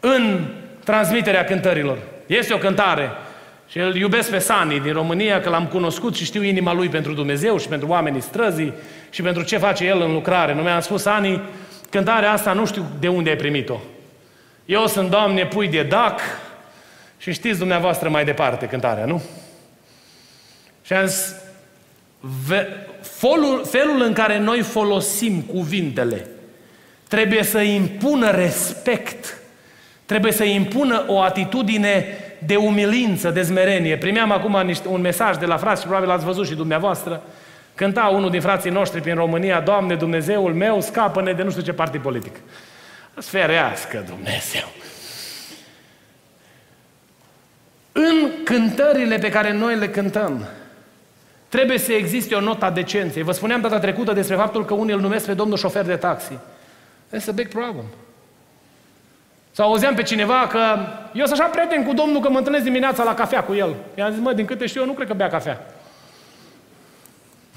în 0.00 0.46
transmiterea 0.84 1.44
cântărilor. 1.44 1.98
Este 2.26 2.54
o 2.54 2.58
cântare 2.58 3.10
și 3.68 3.78
îl 3.78 3.96
iubesc 3.96 4.30
pe 4.30 4.38
Sani 4.38 4.80
din 4.80 4.92
România, 4.92 5.40
că 5.40 5.48
l-am 5.48 5.66
cunoscut 5.66 6.14
și 6.14 6.24
știu 6.24 6.42
inima 6.42 6.72
lui 6.72 6.88
pentru 6.88 7.12
Dumnezeu 7.12 7.58
și 7.58 7.68
pentru 7.68 7.88
oamenii 7.88 8.20
străzii 8.20 8.72
și 9.10 9.22
pentru 9.22 9.42
ce 9.42 9.56
face 9.56 9.84
el 9.84 10.00
în 10.00 10.12
lucrare. 10.12 10.54
Nu 10.54 10.62
mi-am 10.62 10.80
spus, 10.80 11.02
Sani, 11.02 11.42
cântarea 11.90 12.32
asta 12.32 12.52
nu 12.52 12.66
știu 12.66 12.84
de 13.00 13.08
unde 13.08 13.30
ai 13.30 13.36
primit-o. 13.36 13.80
Eu 14.64 14.86
sunt, 14.86 15.10
Doamne, 15.10 15.46
pui 15.46 15.68
de 15.68 15.82
dac 15.82 16.20
și 17.18 17.32
știți 17.32 17.58
dumneavoastră 17.58 18.08
mai 18.08 18.24
departe 18.24 18.66
cântarea, 18.66 19.04
nu? 19.04 19.22
Și 20.82 20.92
am 20.92 21.06
zis, 21.06 21.34
felul, 23.00 23.64
felul 23.70 24.02
în 24.02 24.12
care 24.12 24.38
noi 24.38 24.60
folosim 24.60 25.40
cuvintele 25.40 26.26
trebuie 27.08 27.42
să 27.42 27.60
impună 27.60 28.30
respect, 28.30 29.38
trebuie 30.06 30.32
să 30.32 30.44
impună 30.44 31.04
o 31.06 31.20
atitudine 31.20 32.06
de 32.38 32.56
umilință, 32.56 33.30
de 33.30 33.42
zmerenie. 33.42 33.96
Primeam 33.96 34.32
acum 34.32 34.62
niște, 34.64 34.88
un 34.88 35.00
mesaj 35.00 35.36
de 35.36 35.46
la 35.46 35.56
frați 35.56 35.80
și 35.80 35.86
probabil 35.86 36.10
ați 36.10 36.24
văzut 36.24 36.46
și 36.46 36.54
dumneavoastră. 36.54 37.22
Cânta 37.74 38.10
unul 38.12 38.30
din 38.30 38.40
frații 38.40 38.70
noștri 38.70 39.00
prin 39.00 39.14
România, 39.14 39.60
Doamne 39.60 39.94
Dumnezeul 39.94 40.54
meu, 40.54 40.80
scapă-ne 40.80 41.32
de 41.32 41.42
nu 41.42 41.50
știu 41.50 41.62
ce 41.62 41.72
partid 41.72 42.00
politic. 42.00 42.36
Sferească 43.18 44.04
Dumnezeu! 44.08 44.68
În 47.92 48.30
cântările 48.44 49.18
pe 49.18 49.28
care 49.28 49.52
noi 49.52 49.76
le 49.76 49.88
cântăm, 49.88 50.46
trebuie 51.48 51.78
să 51.78 51.92
existe 51.92 52.34
o 52.34 52.40
notă 52.40 52.64
a 52.64 52.70
decenței. 52.70 53.22
Vă 53.22 53.32
spuneam 53.32 53.60
data 53.60 53.78
trecută 53.78 54.12
despre 54.12 54.36
faptul 54.36 54.64
că 54.64 54.74
unii 54.74 54.94
îl 54.94 55.00
numesc 55.00 55.26
pe 55.26 55.34
domnul 55.34 55.56
șofer 55.56 55.84
de 55.84 55.96
taxi. 55.96 56.38
It's 57.16 57.28
a 57.28 57.32
big 57.32 57.48
problem. 57.48 57.84
Sau 59.56 59.68
auzeam 59.68 59.94
pe 59.94 60.02
cineva 60.02 60.46
că 60.46 60.78
eu 61.12 61.26
sunt 61.26 61.40
așa 61.40 61.48
prieten 61.48 61.84
cu 61.84 61.92
Domnul 61.92 62.20
că 62.20 62.30
mă 62.30 62.38
întâlnesc 62.38 62.64
dimineața 62.64 63.02
la 63.02 63.14
cafea 63.14 63.42
cu 63.42 63.54
el. 63.54 63.74
I-am 63.94 64.10
zis, 64.10 64.20
mă, 64.20 64.32
din 64.32 64.44
câte 64.44 64.66
știu 64.66 64.80
eu, 64.80 64.86
nu 64.86 64.92
cred 64.92 65.06
că 65.06 65.14
bea 65.14 65.28
cafea. 65.28 65.66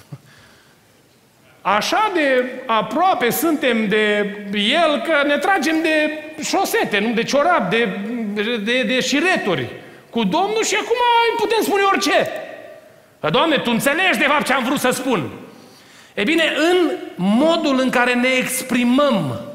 Așa 1.78 2.12
de 2.14 2.46
aproape 2.66 3.30
suntem 3.30 3.88
de 3.88 4.36
el 4.54 5.02
că 5.02 5.28
ne 5.28 5.38
tragem 5.38 5.82
de 5.82 6.12
șosete, 6.44 7.00
nu 7.00 7.14
de 7.14 7.24
ciorap, 7.24 7.70
de, 7.70 8.00
de, 8.64 8.84
de 8.84 9.00
șireturi 9.00 9.70
cu 10.10 10.24
Domnul 10.24 10.64
și 10.64 10.76
acum 10.76 10.98
putem 11.38 11.62
spune 11.62 11.82
orice. 11.84 12.30
Că, 13.20 13.30
Doamne, 13.30 13.58
Tu 13.58 13.72
înțelegi 13.72 14.20
de 14.20 14.26
fapt 14.28 14.46
ce 14.46 14.54
am 14.54 14.64
vrut 14.64 14.80
să 14.80 14.90
spun. 14.90 15.30
E 16.14 16.24
bine, 16.24 16.44
în 16.72 16.92
modul 17.16 17.80
în 17.80 17.90
care 17.90 18.14
ne 18.14 18.30
exprimăm 18.30 19.49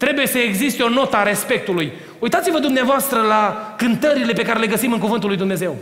Trebuie 0.00 0.26
să 0.26 0.38
existe 0.38 0.82
o 0.82 0.88
notă 0.88 1.16
a 1.16 1.22
respectului. 1.22 1.92
Uitați-vă 2.18 2.58
dumneavoastră 2.58 3.20
la 3.20 3.74
cântările 3.76 4.32
pe 4.32 4.42
care 4.42 4.58
le 4.58 4.66
găsim 4.66 4.92
în 4.92 4.98
Cuvântul 4.98 5.28
lui 5.28 5.38
Dumnezeu. 5.38 5.76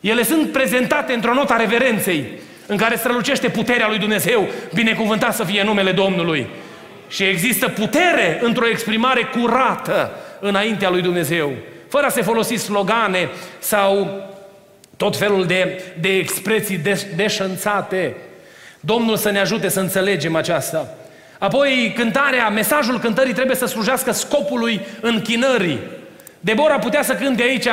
Ele 0.00 0.22
sunt 0.22 0.52
prezentate 0.52 1.12
într-o 1.12 1.34
notă 1.34 1.52
a 1.52 1.56
reverenței, 1.56 2.24
în 2.66 2.76
care 2.76 2.96
strălucește 2.96 3.48
puterea 3.48 3.88
lui 3.88 3.98
Dumnezeu, 3.98 4.48
binecuvântat 4.74 5.34
să 5.34 5.44
fie 5.44 5.62
numele 5.62 5.92
Domnului. 5.92 6.46
Și 7.08 7.22
există 7.22 7.68
putere 7.68 8.40
într-o 8.42 8.68
exprimare 8.68 9.22
curată 9.24 10.10
înaintea 10.40 10.90
lui 10.90 11.02
Dumnezeu, 11.02 11.52
fără 11.88 12.06
a 12.06 12.10
se 12.10 12.22
folosi 12.22 12.54
slogane 12.54 13.28
sau 13.58 14.22
tot 14.96 15.16
felul 15.16 15.46
de, 15.46 15.82
de 16.00 16.16
expresii 16.16 16.80
deșanțate. 17.16 18.16
Domnul 18.80 19.16
să 19.16 19.30
ne 19.30 19.38
ajute 19.38 19.68
să 19.68 19.80
înțelegem 19.80 20.36
aceasta. 20.36 20.94
Apoi 21.42 21.92
cântarea, 21.96 22.48
mesajul 22.48 22.98
cântării 22.98 23.32
trebuie 23.32 23.56
să 23.56 23.66
slujească 23.66 24.12
scopului 24.12 24.80
închinării. 25.00 25.78
Debora 26.40 26.78
putea 26.78 27.02
să 27.02 27.14
cânte 27.14 27.42
aici, 27.42 27.66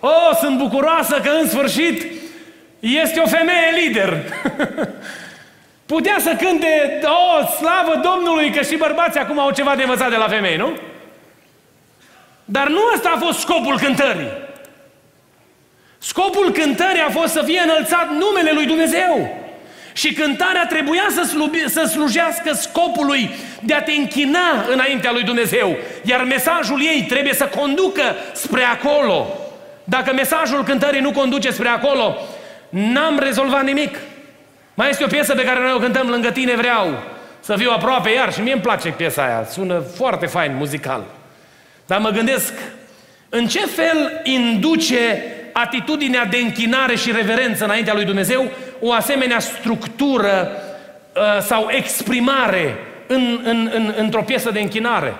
Oh, 0.00 0.36
sunt 0.40 0.58
bucuroasă 0.58 1.20
că 1.20 1.30
în 1.40 1.48
sfârșit 1.48 2.06
este 2.78 3.20
o 3.20 3.26
femeie 3.26 3.84
lider. 3.84 4.22
Putea 5.92 6.16
să 6.18 6.36
cânte, 6.38 7.00
oh, 7.04 7.48
slavă 7.48 8.00
Domnului 8.02 8.50
că 8.50 8.62
și 8.62 8.76
bărbații 8.76 9.20
acum 9.20 9.38
au 9.38 9.50
ceva 9.50 9.74
de 9.76 9.82
învățat 9.82 10.10
de 10.10 10.16
la 10.16 10.28
femei, 10.28 10.56
nu? 10.56 10.70
Dar 12.44 12.68
nu 12.68 12.80
ăsta 12.94 13.12
a 13.14 13.18
fost 13.18 13.38
scopul 13.38 13.78
cântării. 13.78 14.32
Scopul 15.98 16.52
cântării 16.52 17.04
a 17.08 17.10
fost 17.10 17.32
să 17.32 17.42
fie 17.44 17.60
înălțat 17.60 18.08
numele 18.10 18.52
lui 18.52 18.66
Dumnezeu. 18.66 19.44
Și 19.96 20.12
cântarea 20.12 20.66
trebuia 20.66 21.06
să, 21.10 21.22
slubi, 21.22 21.68
să 21.68 21.84
slujească 21.84 22.52
scopului 22.52 23.30
de 23.60 23.74
a 23.74 23.82
te 23.82 23.92
închina 23.92 24.64
înaintea 24.72 25.12
lui 25.12 25.22
Dumnezeu. 25.22 25.76
Iar 26.02 26.24
mesajul 26.24 26.82
ei 26.82 27.04
trebuie 27.08 27.34
să 27.34 27.44
conducă 27.44 28.02
spre 28.32 28.62
acolo. 28.62 29.26
Dacă 29.84 30.12
mesajul 30.12 30.64
cântării 30.64 31.00
nu 31.00 31.10
conduce 31.10 31.50
spre 31.50 31.68
acolo, 31.68 32.16
n-am 32.68 33.18
rezolvat 33.18 33.64
nimic. 33.64 33.98
Mai 34.74 34.90
este 34.90 35.04
o 35.04 35.06
piesă 35.06 35.34
pe 35.34 35.44
care 35.44 35.60
noi 35.60 35.72
o 35.72 35.78
cântăm 35.78 36.08
lângă 36.08 36.30
tine 36.30 36.54
vreau. 36.54 37.02
Să 37.40 37.56
fiu 37.56 37.70
aproape 37.70 38.10
iar 38.10 38.32
și 38.32 38.40
mie 38.40 38.52
îmi 38.52 38.62
place 38.62 38.88
piesa 38.88 39.24
aia. 39.24 39.46
Sună 39.50 39.82
foarte 39.96 40.26
fain, 40.26 40.56
muzical. 40.56 41.04
Dar 41.86 41.98
mă 41.98 42.10
gândesc, 42.10 42.52
în 43.28 43.46
ce 43.46 43.66
fel 43.66 44.20
induce 44.24 45.22
atitudinea 45.52 46.24
de 46.24 46.36
închinare 46.36 46.96
și 46.96 47.12
reverență 47.12 47.64
înaintea 47.64 47.94
lui 47.94 48.04
Dumnezeu 48.04 48.50
o 48.80 48.92
asemenea 48.92 49.38
structură 49.38 50.50
uh, 51.16 51.42
sau 51.42 51.66
exprimare 51.70 52.74
în, 53.06 53.40
în, 53.44 53.70
în, 53.74 53.94
într-o 53.96 54.22
piesă 54.22 54.50
de 54.50 54.60
închinare. 54.60 55.14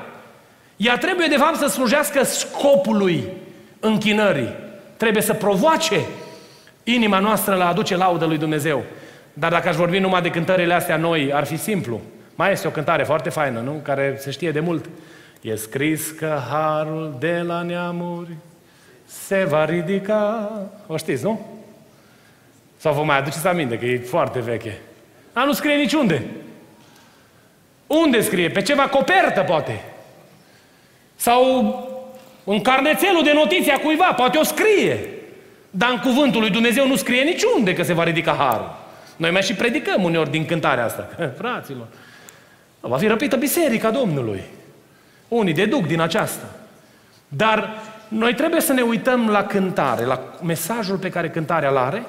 Ea 0.77 0.99
trebuie, 0.99 1.27
de 1.27 1.37
fapt, 1.37 1.57
să 1.57 1.67
slujească 1.67 2.25
scopului 2.25 3.25
închinării. 3.81 4.55
Trebuie 4.97 5.23
să 5.23 5.35
provoace 5.35 6.01
inima 6.85 7.19
noastră 7.19 7.55
la 7.55 7.69
aduce 7.69 7.97
laudă 7.97 8.25
lui 8.25 8.39
Dumnezeu. 8.39 8.83
Dar 9.33 9.51
dacă 9.51 9.69
aș 9.69 9.77
vorbi 9.77 9.99
numai 9.99 10.23
de 10.23 10.31
cântările 10.31 10.75
astea 10.75 10.97
noi, 10.97 11.33
ar 11.33 11.45
fi 11.45 11.57
simplu. 11.57 12.01
Mai 12.35 12.53
este 12.53 12.67
o 12.67 12.71
cântare 12.71 13.03
foarte 13.03 13.31
faină, 13.31 13.61
nu? 13.61 13.81
Care 13.83 14.17
se 14.19 14.31
știe 14.31 14.51
de 14.51 14.61
mult. 14.61 14.85
E 15.41 15.55
scris 15.55 16.11
că 16.11 16.39
harul 16.51 17.17
de 17.19 17.43
la 17.47 17.63
neamuri 17.63 18.37
se 19.05 19.47
va 19.49 19.65
ridica. 19.65 20.51
O 20.87 20.97
știți, 20.97 21.25
nu? 21.25 21.56
Sau 22.87 22.95
vă 22.95 23.03
mai 23.03 23.19
aduceți 23.19 23.47
aminte 23.47 23.79
că 23.79 23.85
e 23.85 23.99
foarte 23.99 24.39
veche. 24.39 24.79
Dar 25.33 25.45
nu 25.45 25.53
scrie 25.53 25.75
niciunde. 25.75 26.23
Unde 27.87 28.21
scrie? 28.21 28.49
Pe 28.49 28.63
ceva 28.63 28.83
copertă, 28.83 29.41
poate. 29.41 29.85
Sau 31.17 31.43
în 32.45 32.61
carnețelul 32.61 33.25
de 33.25 33.33
notiție 33.33 33.73
a 33.73 33.79
cuiva, 33.79 34.13
poate 34.13 34.39
o 34.39 34.43
scrie. 34.43 34.99
Dar 35.71 35.91
în 35.91 35.99
cuvântul 35.99 36.41
lui 36.41 36.51
Dumnezeu 36.51 36.87
nu 36.87 36.97
scrie 36.97 37.23
niciunde 37.23 37.75
că 37.75 37.83
se 37.83 37.93
va 37.93 38.05
ridica 38.05 38.33
harul. 38.33 38.77
Noi 39.17 39.31
mai 39.31 39.43
și 39.43 39.55
predicăm 39.55 40.03
uneori 40.03 40.31
din 40.31 40.45
cântarea 40.45 40.85
asta. 40.85 41.09
Fraților, 41.39 41.87
va 42.81 42.97
fi 42.97 43.07
răpită 43.07 43.37
biserica 43.37 43.91
Domnului. 43.91 44.43
Unii 45.29 45.55
deduc 45.55 45.87
din 45.87 46.01
aceasta. 46.01 46.47
Dar 47.29 47.83
noi 48.09 48.35
trebuie 48.35 48.61
să 48.61 48.73
ne 48.73 48.83
uităm 48.83 49.29
la 49.29 49.45
cântare, 49.45 50.05
la 50.05 50.21
mesajul 50.43 50.97
pe 50.97 51.11
care 51.11 51.31
cântarea 51.31 51.71
îl 51.71 51.77
are 51.77 52.03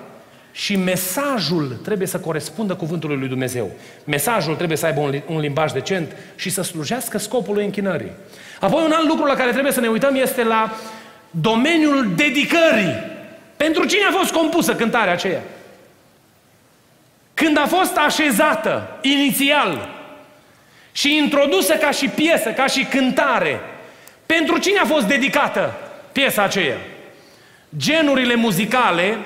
și 0.57 0.75
mesajul 0.75 1.79
trebuie 1.83 2.07
să 2.07 2.19
corespundă 2.19 2.75
cuvântului 2.75 3.17
lui 3.17 3.27
Dumnezeu. 3.27 3.71
Mesajul 4.03 4.55
trebuie 4.55 4.77
să 4.77 4.85
aibă 4.85 4.99
un, 4.99 5.21
un 5.27 5.39
limbaj 5.39 5.71
decent 5.71 6.15
și 6.35 6.49
să 6.49 6.61
slujească 6.61 7.17
scopului 7.17 7.63
închinării. 7.63 8.11
Apoi 8.59 8.83
un 8.85 8.91
alt 8.91 9.07
lucru 9.07 9.25
la 9.25 9.33
care 9.33 9.51
trebuie 9.51 9.71
să 9.71 9.79
ne 9.79 9.87
uităm 9.87 10.15
este 10.15 10.43
la 10.43 10.75
domeniul 11.31 12.13
dedicării. 12.15 12.95
Pentru 13.57 13.85
cine 13.85 14.03
a 14.09 14.11
fost 14.11 14.31
compusă 14.31 14.75
cântarea 14.75 15.13
aceea? 15.13 15.41
Când 17.33 17.57
a 17.57 17.65
fost 17.65 17.97
așezată 17.97 18.97
inițial 19.01 19.89
și 20.91 21.17
introdusă 21.17 21.73
ca 21.73 21.91
și 21.91 22.07
piesă, 22.07 22.49
ca 22.49 22.65
și 22.65 22.83
cântare, 22.83 23.59
pentru 24.25 24.57
cine 24.57 24.79
a 24.79 24.85
fost 24.85 25.05
dedicată 25.05 25.73
piesa 26.11 26.43
aceea? 26.43 26.77
Genurile 27.77 28.35
muzicale 28.35 29.17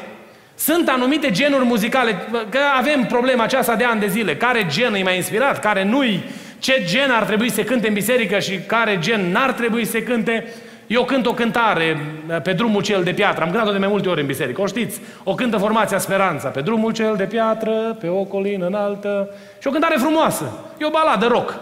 sunt 0.63 0.89
anumite 0.89 1.31
genuri 1.31 1.65
muzicale, 1.65 2.27
că 2.49 2.59
avem 2.77 3.05
problema 3.05 3.43
aceasta 3.43 3.75
de 3.75 3.83
ani 3.83 3.99
de 3.99 4.07
zile. 4.07 4.35
Care 4.35 4.65
gen 4.67 4.93
e 4.93 5.03
mai 5.03 5.15
inspirat, 5.15 5.59
care 5.59 5.83
nu-i, 5.83 6.23
ce 6.59 6.83
gen 6.85 7.11
ar 7.11 7.23
trebui 7.23 7.49
să 7.49 7.61
cânte 7.63 7.87
în 7.87 7.93
biserică 7.93 8.39
și 8.39 8.59
care 8.59 8.97
gen 8.99 9.31
n-ar 9.31 9.51
trebui 9.51 9.85
să 9.85 9.99
cânte. 9.99 10.47
Eu 10.87 11.03
cânt 11.03 11.25
o 11.25 11.33
cântare 11.33 11.97
uh, 12.27 12.41
pe 12.41 12.53
drumul 12.53 12.81
cel 12.81 13.03
de 13.03 13.11
piatră. 13.11 13.43
Am 13.43 13.49
cântat-o 13.49 13.71
de 13.71 13.77
mai 13.77 13.87
multe 13.87 14.09
ori 14.09 14.21
în 14.21 14.25
biserică. 14.25 14.61
O 14.61 14.65
știți? 14.65 15.01
O 15.23 15.35
cântă 15.35 15.57
formația 15.57 15.97
Speranța. 15.97 16.47
Pe 16.47 16.61
drumul 16.61 16.91
cel 16.91 17.15
de 17.15 17.23
piatră, 17.23 17.97
pe 17.99 18.07
o 18.07 18.23
colină 18.23 18.65
înaltă. 18.65 19.29
Și 19.59 19.67
o 19.67 19.71
cântare 19.71 19.95
frumoasă. 19.97 20.51
E 20.77 20.85
o 20.85 20.89
baladă 20.89 21.27
rock. 21.27 21.59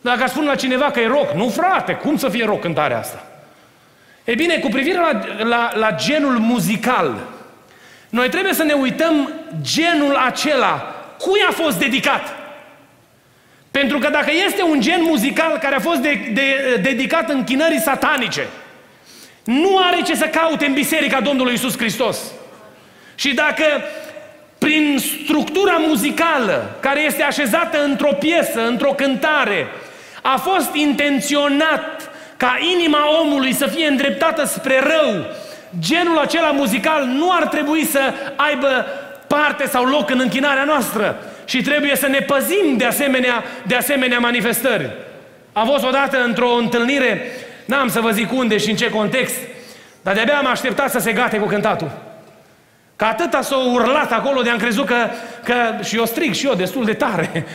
Dacă 0.00 0.22
aș 0.22 0.30
spune 0.30 0.46
la 0.46 0.54
cineva 0.54 0.84
că 0.84 1.00
e 1.00 1.06
rock, 1.06 1.32
nu 1.32 1.48
frate, 1.48 1.92
cum 1.92 2.16
să 2.16 2.28
fie 2.28 2.44
rock 2.44 2.60
cântarea 2.60 2.98
asta? 2.98 3.26
E 4.24 4.34
bine, 4.34 4.58
cu 4.58 4.68
privire 4.68 4.98
la, 4.98 5.20
la, 5.44 5.70
la 5.74 5.94
genul 5.94 6.38
muzical, 6.38 7.14
noi 8.14 8.28
trebuie 8.28 8.52
să 8.52 8.62
ne 8.62 8.72
uităm 8.72 9.32
genul 9.62 10.14
acela, 10.14 10.94
cui 11.18 11.40
a 11.48 11.52
fost 11.52 11.78
dedicat. 11.78 12.36
Pentru 13.70 13.98
că 13.98 14.08
dacă 14.08 14.30
este 14.46 14.62
un 14.62 14.80
gen 14.80 15.00
muzical 15.02 15.58
care 15.58 15.74
a 15.74 15.80
fost 15.80 16.00
de, 16.00 16.30
de, 16.32 16.78
dedicat 16.82 17.30
închinării 17.30 17.80
satanice, 17.80 18.46
nu 19.44 19.78
are 19.78 20.02
ce 20.02 20.14
să 20.14 20.24
caute 20.24 20.66
în 20.66 20.72
Biserica 20.72 21.20
Domnului 21.20 21.52
Isus 21.52 21.76
Hristos. 21.76 22.18
Și 23.14 23.34
dacă 23.34 23.64
prin 24.58 24.98
structura 25.24 25.76
muzicală 25.76 26.76
care 26.80 27.00
este 27.00 27.22
așezată 27.22 27.84
într-o 27.84 28.12
piesă, 28.12 28.66
într-o 28.66 28.92
cântare, 28.92 29.66
a 30.22 30.36
fost 30.36 30.74
intenționat 30.74 32.10
ca 32.36 32.58
inima 32.78 33.20
omului 33.20 33.52
să 33.52 33.66
fie 33.66 33.86
îndreptată 33.86 34.44
spre 34.44 34.78
rău, 34.78 35.26
genul 35.78 36.18
acela 36.18 36.50
muzical 36.50 37.04
nu 37.04 37.32
ar 37.32 37.46
trebui 37.46 37.84
să 37.84 38.00
aibă 38.36 38.86
parte 39.26 39.66
sau 39.66 39.84
loc 39.84 40.10
în 40.10 40.18
închinarea 40.20 40.64
noastră 40.64 41.16
și 41.44 41.62
trebuie 41.62 41.96
să 41.96 42.06
ne 42.06 42.18
păzim 42.18 42.76
de 42.76 42.84
asemenea, 42.84 43.44
de 43.66 43.74
asemenea 43.74 44.18
manifestări. 44.18 44.90
A 45.52 45.64
fost 45.64 45.84
odată 45.84 46.22
într-o 46.24 46.54
întâlnire, 46.54 47.22
n-am 47.64 47.88
să 47.88 48.00
vă 48.00 48.10
zic 48.10 48.32
unde 48.32 48.56
și 48.56 48.70
în 48.70 48.76
ce 48.76 48.90
context, 48.90 49.36
dar 50.02 50.14
de-abia 50.14 50.38
am 50.38 50.46
așteptat 50.46 50.90
să 50.90 50.98
se 50.98 51.12
gate 51.12 51.38
cu 51.38 51.46
cântatul. 51.46 51.90
Că 52.96 53.04
atâta 53.04 53.40
s-a 53.40 53.56
urlat 53.56 54.12
acolo 54.12 54.42
de 54.42 54.50
am 54.50 54.58
crezut 54.58 54.86
că, 54.86 54.96
că 55.44 55.54
și 55.84 55.96
eu 55.96 56.04
strig 56.04 56.34
și 56.34 56.46
eu 56.46 56.54
destul 56.54 56.84
de 56.84 56.92
tare. 56.92 57.46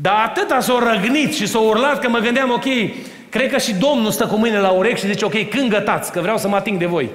Dar 0.00 0.22
atâta 0.24 0.60
s-a 0.60 0.92
răgnit 0.92 1.34
și 1.34 1.46
s-a 1.46 1.58
urlat 1.58 2.00
că 2.00 2.08
mă 2.08 2.18
gândeam, 2.18 2.50
ok, 2.50 2.64
cred 3.28 3.50
că 3.50 3.58
și 3.58 3.74
Domnul 3.74 4.10
stă 4.10 4.26
cu 4.26 4.36
mâine 4.36 4.58
la 4.58 4.68
urechi 4.68 5.00
și 5.00 5.06
zice, 5.06 5.24
ok, 5.24 5.48
când 5.48 5.70
gătați, 5.70 6.12
că 6.12 6.20
vreau 6.20 6.38
să 6.38 6.48
mă 6.48 6.56
ating 6.56 6.78
de 6.78 6.86
voi. 6.86 7.10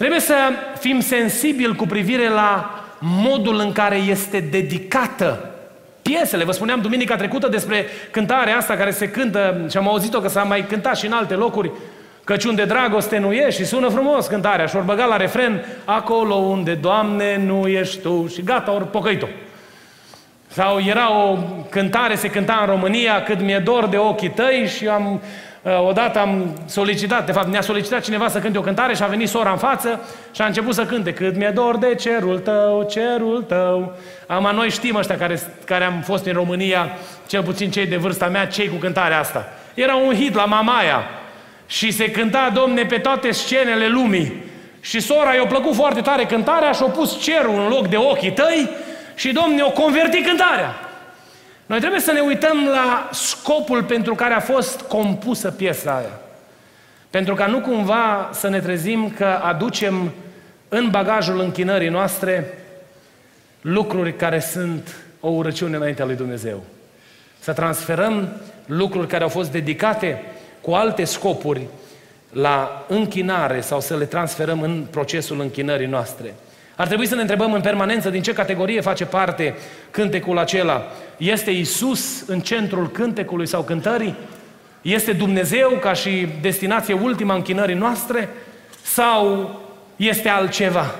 Trebuie 0.00 0.20
să 0.20 0.34
fim 0.78 1.00
sensibili 1.00 1.76
cu 1.76 1.86
privire 1.86 2.28
la 2.28 2.80
modul 2.98 3.58
în 3.58 3.72
care 3.72 3.96
este 3.96 4.40
dedicată 4.50 5.50
piesele. 6.02 6.44
Vă 6.44 6.52
spuneam 6.52 6.80
duminica 6.80 7.16
trecută 7.16 7.48
despre 7.48 7.86
cântarea 8.10 8.56
asta 8.56 8.74
care 8.74 8.90
se 8.90 9.10
cântă 9.10 9.66
și 9.70 9.76
am 9.76 9.88
auzit-o 9.88 10.20
că 10.20 10.28
s-a 10.28 10.42
mai 10.42 10.66
cântat 10.66 10.96
și 10.96 11.06
în 11.06 11.12
alte 11.12 11.34
locuri. 11.34 11.70
Căci 12.24 12.44
unde 12.44 12.64
dragoste 12.64 13.18
nu 13.18 13.32
e 13.32 13.50
și 13.50 13.64
sună 13.64 13.88
frumos 13.88 14.26
cântarea 14.26 14.66
și 14.66 14.76
ori 14.76 14.84
băga 14.84 15.04
la 15.04 15.16
refren 15.16 15.64
acolo 15.84 16.34
unde, 16.34 16.74
Doamne, 16.74 17.36
nu 17.46 17.66
ești 17.66 17.98
Tu 17.98 18.26
și 18.26 18.42
gata, 18.42 18.72
ori 18.74 18.90
pocăit-o. 18.90 19.26
Sau 20.46 20.80
era 20.80 21.30
o 21.30 21.36
cântare, 21.68 22.14
se 22.14 22.30
cânta 22.30 22.58
în 22.60 22.66
România, 22.66 23.22
cât 23.22 23.40
mi-e 23.40 23.58
dor 23.58 23.86
de 23.86 23.96
ochii 23.96 24.30
tăi 24.30 24.70
și 24.76 24.88
am 24.88 25.04
Uh, 25.12 25.26
odată 25.62 26.18
am 26.18 26.58
solicitat, 26.66 27.26
de 27.26 27.32
fapt 27.32 27.48
ne-a 27.48 27.60
solicitat 27.60 28.02
cineva 28.02 28.28
să 28.28 28.38
cânte 28.38 28.58
o 28.58 28.60
cântare 28.60 28.94
și 28.94 29.02
a 29.02 29.06
venit 29.06 29.28
sora 29.28 29.50
în 29.50 29.56
față 29.56 30.00
și 30.32 30.42
a 30.42 30.46
început 30.46 30.74
să 30.74 30.84
cânte 30.84 31.12
Cât 31.12 31.36
mi-e 31.36 31.50
dor 31.50 31.76
de 31.76 31.94
cerul 31.94 32.38
tău, 32.38 32.86
cerul 32.90 33.42
tău. 33.42 33.96
Am, 34.26 34.50
noi 34.54 34.70
știm 34.70 34.96
ăștia 34.96 35.16
care, 35.16 35.40
care 35.64 35.84
am 35.84 36.00
fost 36.04 36.26
în 36.26 36.32
România, 36.32 36.90
cel 37.26 37.42
puțin 37.42 37.70
cei 37.70 37.86
de 37.86 37.96
vârsta 37.96 38.26
mea, 38.26 38.46
cei 38.46 38.68
cu 38.68 38.76
cântarea 38.76 39.18
asta. 39.18 39.48
Era 39.74 39.94
un 39.94 40.14
hit 40.14 40.34
la 40.34 40.44
Mamaia 40.44 41.04
și 41.66 41.90
se 41.90 42.10
cânta, 42.10 42.50
domne, 42.54 42.84
pe 42.84 42.98
toate 42.98 43.30
scenele 43.30 43.88
lumii. 43.88 44.44
Și 44.80 45.00
sora 45.00 45.34
i-a 45.34 45.46
plăcut 45.46 45.74
foarte 45.74 46.00
tare 46.00 46.24
cântarea 46.24 46.72
și 46.72 46.82
a 46.82 46.90
pus 46.90 47.22
cerul 47.22 47.54
în 47.54 47.68
loc 47.68 47.88
de 47.88 47.96
ochii 47.96 48.32
tăi 48.32 48.70
și 49.14 49.32
domne, 49.32 49.62
o 49.62 49.70
converti 49.70 50.22
cântarea. 50.22 50.89
Noi 51.70 51.78
trebuie 51.78 52.00
să 52.00 52.12
ne 52.12 52.20
uităm 52.20 52.66
la 52.66 53.08
scopul 53.12 53.84
pentru 53.84 54.14
care 54.14 54.34
a 54.34 54.40
fost 54.40 54.80
compusă 54.80 55.50
piesa 55.50 55.96
aia. 55.96 56.20
Pentru 57.10 57.34
ca 57.34 57.46
nu 57.46 57.60
cumva 57.60 58.30
să 58.32 58.48
ne 58.48 58.60
trezim 58.60 59.10
că 59.10 59.24
aducem 59.24 60.12
în 60.68 60.88
bagajul 60.90 61.40
închinării 61.40 61.88
noastre 61.88 62.58
lucruri 63.60 64.16
care 64.16 64.40
sunt 64.40 64.96
o 65.20 65.28
urăciune 65.28 65.76
înaintea 65.76 66.04
lui 66.04 66.14
Dumnezeu. 66.14 66.62
Să 67.38 67.52
transferăm 67.52 68.28
lucruri 68.66 69.06
care 69.06 69.22
au 69.22 69.28
fost 69.28 69.50
dedicate 69.50 70.22
cu 70.60 70.70
alte 70.70 71.04
scopuri 71.04 71.66
la 72.32 72.84
închinare 72.88 73.60
sau 73.60 73.80
să 73.80 73.96
le 73.96 74.04
transferăm 74.04 74.60
în 74.60 74.86
procesul 74.90 75.40
închinării 75.40 75.86
noastre. 75.86 76.34
Ar 76.80 76.86
trebui 76.86 77.06
să 77.06 77.14
ne 77.14 77.20
întrebăm 77.20 77.52
în 77.52 77.60
permanență 77.60 78.10
din 78.10 78.22
ce 78.22 78.32
categorie 78.32 78.80
face 78.80 79.04
parte 79.04 79.54
cântecul 79.90 80.38
acela. 80.38 80.86
Este 81.16 81.50
Isus 81.50 82.22
în 82.26 82.40
centrul 82.40 82.90
cântecului 82.90 83.46
sau 83.46 83.62
cântării? 83.62 84.14
Este 84.82 85.12
Dumnezeu 85.12 85.70
ca 85.70 85.92
și 85.92 86.26
destinație 86.40 86.94
ultima 86.94 87.34
închinării 87.34 87.74
noastre? 87.74 88.28
Sau 88.82 89.50
este 89.96 90.28
altceva? 90.28 90.94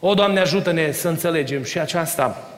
O, 0.00 0.14
Doamne, 0.14 0.40
ajută-ne 0.40 0.92
să 0.92 1.08
înțelegem 1.08 1.62
și 1.62 1.78
aceasta. 1.78 2.48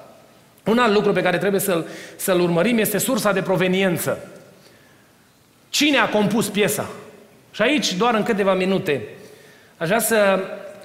Un 0.64 0.78
alt 0.78 0.94
lucru 0.94 1.12
pe 1.12 1.22
care 1.22 1.38
trebuie 1.38 1.60
să-l, 1.60 1.86
să-l 2.16 2.40
urmărim 2.40 2.78
este 2.78 2.98
sursa 2.98 3.32
de 3.32 3.42
proveniență. 3.42 4.18
Cine 5.68 5.98
a 5.98 6.08
compus 6.08 6.48
piesa? 6.48 6.88
Și 7.50 7.62
aici, 7.62 7.94
doar 7.94 8.14
în 8.14 8.22
câteva 8.22 8.54
minute, 8.54 9.02
aș 9.76 9.86
vrea 9.86 10.00
să 10.00 10.40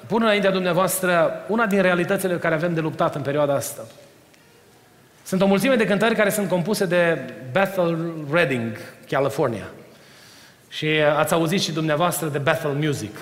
pun 0.08 0.22
înaintea 0.22 0.52
dumneavoastră 0.52 1.44
una 1.48 1.66
din 1.66 1.82
realitățile 1.82 2.38
care 2.38 2.56
avem 2.56 2.74
de 2.74 2.80
luptat 2.80 3.16
în 3.16 3.22
perioada 3.22 3.54
asta. 3.54 3.82
Sunt 5.24 5.42
o 5.42 5.46
mulțime 5.46 5.76
de 5.76 5.86
cântări 5.86 6.16
care 6.16 6.30
sunt 6.30 6.50
compuse 6.50 6.86
de 6.86 7.34
Bethel 7.52 8.14
Redding, 8.32 8.78
California. 9.10 9.66
Și 10.70 10.88
ați 11.18 11.34
auzit 11.34 11.62
și 11.62 11.72
dumneavoastră 11.72 12.28
de 12.28 12.38
Bethel 12.38 12.72
Music. 12.72 13.18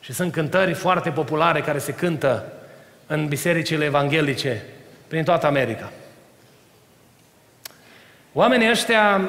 Și 0.00 0.12
sunt 0.12 0.32
cântări 0.32 0.72
foarte 0.72 1.10
populare 1.10 1.60
care 1.60 1.78
se 1.78 1.92
cântă 1.92 2.52
în 3.06 3.28
bisericile 3.28 3.84
evanghelice 3.84 4.62
prin 5.08 5.24
toată 5.24 5.46
America. 5.46 5.92
Oamenii 8.32 8.70
ăștia 8.70 9.20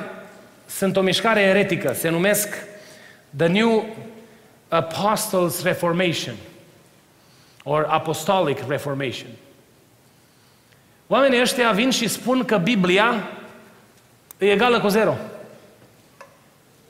sunt 0.65 0.97
o 0.97 1.01
mișcare 1.01 1.41
eretică, 1.41 1.93
se 1.93 2.09
numesc 2.09 2.57
The 3.35 3.47
New 3.47 3.95
Apostles' 4.73 5.63
Reformation 5.63 6.35
or 7.63 7.85
Apostolic 7.89 8.57
Reformation. 8.67 9.29
Oamenii 11.07 11.41
ăștia 11.41 11.71
vin 11.71 11.89
și 11.89 12.07
spun 12.07 12.45
că 12.45 12.57
Biblia 12.57 13.29
e 14.37 14.51
egală 14.51 14.79
cu 14.79 14.87
zero. 14.87 15.15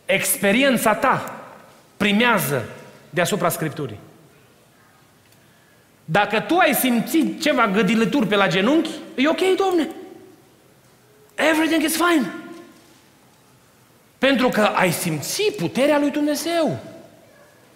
Experiența 0.06 0.96
ta 0.96 1.42
primează 1.98 2.66
deasupra 3.10 3.50
Scripturii. 3.50 4.00
Dacă 6.06 6.40
tu 6.40 6.58
ai 6.58 6.74
simțit 6.74 7.42
ceva 7.42 7.68
gădilături 7.68 8.28
pe 8.28 8.36
la 8.36 8.48
genunchi, 8.48 8.90
e 9.16 9.28
ok, 9.28 9.42
domne. 9.58 9.88
Everything 11.36 11.84
is 11.84 11.96
fine. 11.96 12.34
Pentru 14.18 14.50
că 14.50 14.62
ai 14.62 14.92
simțit 14.92 15.56
puterea 15.56 16.00
lui 16.00 16.10
Dumnezeu. 16.10 16.93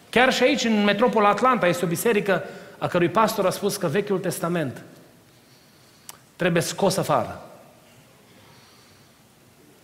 Chiar 0.09 0.33
și 0.33 0.43
aici, 0.43 0.63
în 0.63 0.83
metropola 0.83 1.29
Atlanta, 1.29 1.67
este 1.67 1.85
o 1.85 1.87
biserică 1.87 2.43
a 2.77 2.87
cărui 2.87 3.09
pastor 3.09 3.45
a 3.45 3.49
spus 3.49 3.75
că 3.75 3.87
Vechiul 3.87 4.19
Testament 4.19 4.83
trebuie 6.35 6.61
scos 6.61 6.97
afară. 6.97 7.41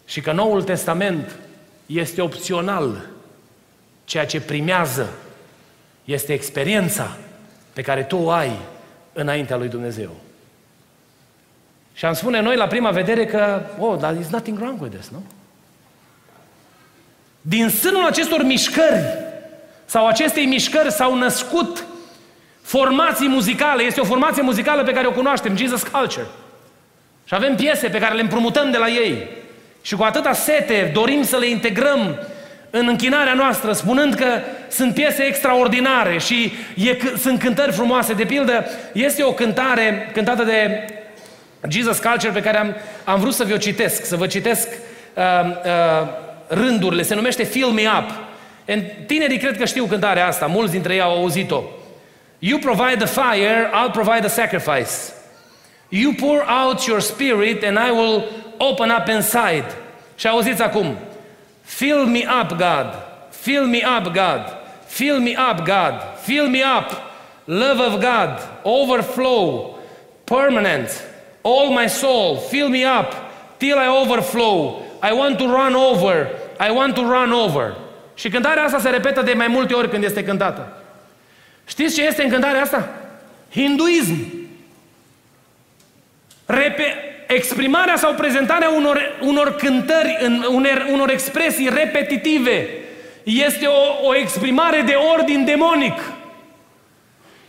Și 0.06 0.22
că 0.22 0.32
Noul 0.32 0.64
Testament 0.64 1.36
este 1.86 2.22
opțional. 2.22 3.06
Ceea 4.06 4.26
ce 4.26 4.42
primează 4.42 5.10
este 6.06 6.34
experiența 6.34 7.18
pe 7.74 7.82
care 7.82 8.04
tu 8.04 8.18
o 8.18 8.30
ai 8.30 8.60
înaintea 9.14 9.58
lui 9.58 9.68
Dumnezeu. 9.68 10.10
Și 11.94 12.06
am 12.06 12.14
spune 12.14 12.42
noi 12.42 12.56
la 12.56 12.68
prima 12.68 12.92
vedere 12.92 13.26
că, 13.26 13.62
oh, 13.80 14.00
dar 14.00 14.16
there's 14.16 14.30
nothing 14.30 14.60
wrong 14.60 14.82
with 14.82 14.96
this, 14.96 15.10
nu? 15.10 15.24
Din 17.42 17.70
sânul 17.70 18.06
acestor 18.06 18.44
mișcări 18.44 19.32
sau 19.86 20.08
acestei 20.08 20.46
mișcări 20.46 20.92
s-au 20.92 21.16
născut 21.16 21.86
formații 22.62 23.28
muzicale. 23.28 23.84
Este 23.84 24.00
o 24.00 24.06
formație 24.06 24.42
muzicală 24.42 24.84
pe 24.84 24.92
care 24.92 25.08
o 25.08 25.12
cunoaștem, 25.12 25.58
Jesus 25.58 25.84
Culture. 25.84 26.28
Și 27.26 27.34
avem 27.34 27.56
piese 27.56 27.88
pe 27.88 28.00
care 28.00 28.16
le 28.16 28.22
împrumutăm 28.22 28.72
de 28.72 28.78
la 28.78 28.88
ei. 28.88 29.28
Și 29.82 29.96
cu 29.96 30.04
atâta 30.04 30.34
sete 30.34 30.92
dorim 30.94 31.24
să 31.24 31.38
le 31.38 31.48
integrăm 31.50 32.20
în 32.70 32.88
închinarea 32.88 33.34
noastră, 33.34 33.74
spunând 33.74 34.14
că 34.14 34.26
sunt 34.70 34.94
piese 34.94 35.24
extraordinare 35.24 36.18
și 36.18 36.54
e, 36.76 36.98
sunt 37.18 37.40
cântări 37.40 37.72
frumoase. 37.72 38.14
De 38.14 38.24
pildă, 38.24 38.66
este 38.92 39.24
o 39.24 39.34
cântare 39.34 40.10
cântată 40.14 40.44
de 40.44 40.86
Jesus 41.70 42.00
Culture 42.00 42.32
pe 42.32 42.42
care 42.42 42.60
am, 42.60 42.76
am 43.04 43.20
vrut 43.20 43.34
să 43.34 43.44
vi-o 43.44 43.58
citesc, 43.58 44.06
să 44.06 44.16
vă 44.16 44.28
citesc 44.28 44.68
uh, 45.14 45.24
uh, 45.46 46.08
rândurile. 46.48 47.02
Se 47.02 47.16
numește 47.16 47.44
Fill 47.44 47.70
Me 47.70 47.84
Up. 48.00 48.10
And 48.68 48.84
tinerii 49.08 49.38
cred 49.38 49.58
că 49.58 49.66
știu 49.66 49.86
cântarea 49.86 50.28
asta, 50.28 50.46
mulți 50.46 50.72
dintre 50.72 50.94
ei 50.94 51.02
au 51.02 51.12
auzit-o. 51.12 51.64
You 52.40 52.60
provide 52.60 53.06
the 53.06 53.22
fire, 53.22 53.70
I'll 53.74 53.92
provide 53.92 54.20
the 54.20 54.30
sacrifice. 54.30 55.14
You 55.90 56.14
pour 56.14 56.46
out 56.48 56.86
your 56.86 57.00
spirit 57.00 57.64
and 57.64 57.78
I 57.78 57.92
will 57.92 58.24
open 58.58 58.90
up 58.90 59.08
inside. 59.08 59.66
Și 60.16 60.28
auziți 60.28 60.62
acum. 60.62 60.98
Fill 61.62 62.06
me 62.06 62.26
up, 62.42 62.50
God. 62.50 62.88
Fill 63.30 63.66
me 63.66 63.82
up, 63.98 64.14
God. 64.14 64.58
Fill 64.86 65.20
me 65.20 65.36
up, 65.50 65.66
God. 65.66 65.94
Fill 66.22 66.48
me 66.48 66.60
up. 66.78 66.92
Love 67.46 67.80
of 67.80 67.94
God. 68.02 68.40
Overflow. 68.64 69.78
Permanent. 70.24 70.90
All 71.42 71.70
my 71.72 71.88
soul. 71.88 72.38
Fill 72.38 72.70
me 72.70 72.86
up 73.00 73.14
till 73.58 73.78
I 73.78 73.88
overflow. 73.88 74.82
I 75.02 75.14
want 75.14 75.38
to 75.40 75.48
run 75.48 75.76
over. 75.76 76.28
I 76.60 76.72
want 76.72 76.96
to 76.96 77.04
run 77.06 77.32
over. 77.32 77.76
Și 78.16 78.30
cântarea 78.30 78.64
asta 78.64 78.80
se 78.80 78.90
repetă 78.90 79.22
de 79.22 79.34
mai 79.34 79.48
multe 79.48 79.74
ori 79.74 79.90
când 79.90 80.04
este 80.04 80.24
cântată. 80.24 80.78
Știți 81.66 81.96
ce 81.96 82.06
este 82.06 82.24
în 82.24 82.30
cântarea 82.30 82.62
asta? 82.62 82.90
Hinduism. 83.52 84.34
Repe- 86.46 87.14
exprimarea 87.28 87.96
sau 87.96 88.14
prezentarea 88.14 88.70
unor, 88.70 89.18
unor 89.22 89.56
cântări, 89.56 90.18
în, 90.20 90.46
unor, 90.50 90.88
unor 90.92 91.10
expresii 91.10 91.70
repetitive 91.70 92.68
este 93.24 93.66
o, 93.66 94.08
o 94.08 94.16
exprimare 94.16 94.82
de 94.82 94.94
ordin 94.94 95.46
demonic. 95.46 96.00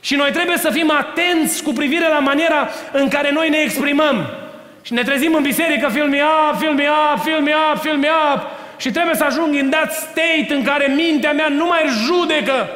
Și 0.00 0.14
noi 0.14 0.30
trebuie 0.30 0.56
să 0.56 0.70
fim 0.70 0.90
atenți 0.90 1.62
cu 1.62 1.72
privire 1.72 2.08
la 2.08 2.18
maniera 2.18 2.68
în 2.92 3.08
care 3.08 3.30
noi 3.32 3.48
ne 3.48 3.58
exprimăm. 3.58 4.26
Și 4.82 4.92
ne 4.92 5.02
trezim 5.02 5.34
în 5.34 5.42
biserică, 5.42 5.88
fill 5.88 6.08
me 6.08 6.20
up, 6.22 6.58
fill 6.58 6.72
me 6.72 6.88
up, 7.12 7.22
fill 7.22 7.40
me 7.40 7.52
up, 7.72 7.80
fill 7.80 7.96
me 7.96 8.08
up. 8.34 8.40
Și 8.76 8.90
trebuie 8.90 9.14
să 9.14 9.24
ajung 9.24 9.54
în 9.54 9.70
that 9.70 9.92
state 9.92 10.46
în 10.48 10.62
care 10.62 10.92
mintea 10.96 11.32
mea 11.32 11.48
nu 11.48 11.66
mai 11.66 11.82
judecă. 12.06 12.68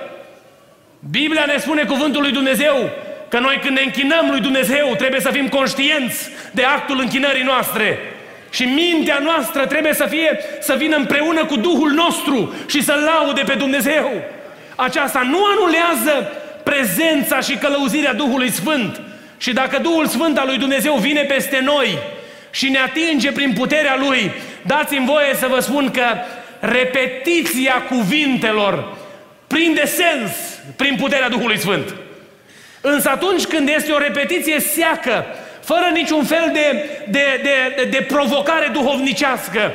Biblia 1.11 1.45
ne 1.47 1.59
spune 1.59 1.83
cuvântul 1.83 2.23
lui 2.23 2.33
Dumnezeu 2.33 2.91
că 3.29 3.39
noi 3.39 3.59
când 3.63 3.77
ne 3.77 3.83
închinăm 3.83 4.29
lui 4.31 4.41
Dumnezeu 4.41 4.95
trebuie 4.97 5.21
să 5.21 5.31
fim 5.31 5.49
conștienți 5.49 6.29
de 6.53 6.63
actul 6.63 7.01
închinării 7.01 7.43
noastre. 7.43 7.99
Și 8.51 8.65
mintea 8.65 9.19
noastră 9.23 9.67
trebuie 9.67 9.95
să 9.95 10.07
fie, 10.07 10.39
să 10.61 10.75
vină 10.79 10.97
împreună 10.97 11.45
cu 11.45 11.57
Duhul 11.57 11.91
nostru 11.91 12.55
și 12.67 12.83
să 12.83 12.95
laude 13.05 13.43
pe 13.47 13.55
Dumnezeu. 13.55 14.11
Aceasta 14.77 15.27
nu 15.31 15.39
anulează 15.45 16.33
prezența 16.63 17.41
și 17.41 17.57
călăuzirea 17.57 18.13
Duhului 18.15 18.51
Sfânt. 18.51 19.01
Și 19.39 19.53
dacă 19.53 19.79
Duhul 19.79 20.07
Sfânt 20.07 20.39
al 20.39 20.47
lui 20.47 20.59
Dumnezeu 20.59 20.95
vine 20.95 21.23
peste 21.23 21.61
noi 21.65 21.99
și 22.51 22.69
ne 22.69 22.79
atinge 22.79 23.33
prin 23.33 23.53
puterea 23.53 23.97
Lui, 23.99 24.33
dați-mi 24.69 25.07
voie 25.07 25.35
să 25.35 25.47
vă 25.47 25.61
spun 25.61 25.91
că 25.91 26.07
repetiția 26.61 27.83
cuvintelor 27.89 28.97
prinde 29.47 29.87
sens 29.87 30.31
prin 30.77 30.97
puterea 31.01 31.29
Duhului 31.29 31.59
Sfânt. 31.59 31.95
Însă 32.81 33.11
atunci 33.11 33.45
când 33.45 33.69
este 33.69 33.93
o 33.93 33.99
repetiție 33.99 34.61
seacă, 34.61 35.27
fără 35.65 35.91
niciun 35.93 36.25
fel 36.25 36.51
de, 36.53 36.89
de, 37.09 37.41
de, 37.43 37.85
de 37.91 38.07
provocare 38.09 38.71
duhovnicească, 38.73 39.73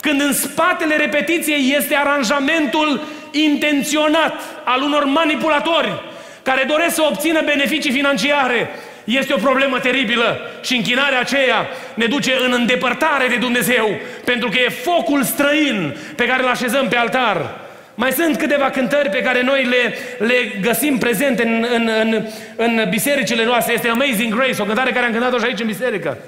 când 0.00 0.20
în 0.20 0.32
spatele 0.32 0.96
repetiției 0.96 1.74
este 1.76 1.94
aranjamentul 1.94 3.00
intenționat 3.30 4.34
al 4.64 4.82
unor 4.82 5.04
manipulatori 5.04 6.02
care 6.42 6.64
doresc 6.68 6.94
să 6.94 7.02
obțină 7.02 7.42
beneficii 7.44 7.92
financiare, 7.92 8.70
este 9.06 9.32
o 9.32 9.36
problemă 9.36 9.78
teribilă 9.78 10.40
și 10.62 10.76
închinarea 10.76 11.20
aceea 11.20 11.68
ne 11.94 12.06
duce 12.06 12.32
în 12.46 12.52
îndepărtare 12.52 13.26
de 13.28 13.36
Dumnezeu, 13.36 13.98
pentru 14.24 14.48
că 14.48 14.58
e 14.58 14.68
focul 14.68 15.22
străin 15.22 15.96
pe 16.16 16.26
care 16.26 16.42
îl 16.42 16.48
așezăm 16.48 16.88
pe 16.88 16.96
altar. 16.96 17.60
Mai 17.94 18.12
sunt 18.12 18.36
câteva 18.36 18.70
cântări 18.70 19.10
pe 19.10 19.22
care 19.22 19.42
noi 19.42 19.64
le, 19.64 19.94
le 20.26 20.34
găsim 20.60 20.98
prezente 20.98 21.42
în, 21.42 21.66
în, 21.74 21.90
în, 22.00 22.26
în 22.56 22.86
bisericile 22.88 23.44
noastre. 23.44 23.72
Este 23.74 23.88
Amazing 23.88 24.34
Grace, 24.34 24.62
o 24.62 24.64
cântare 24.64 24.92
care 24.92 25.06
am 25.06 25.12
cântat-o 25.12 25.38
și 25.38 25.44
aici 25.44 25.60
în 25.60 25.66
biserică. 25.66 26.18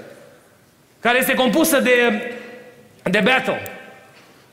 Care 1.00 1.18
este 1.18 1.34
compusă 1.34 1.80
de, 1.80 2.22
de 3.02 3.20
battle. 3.24 3.62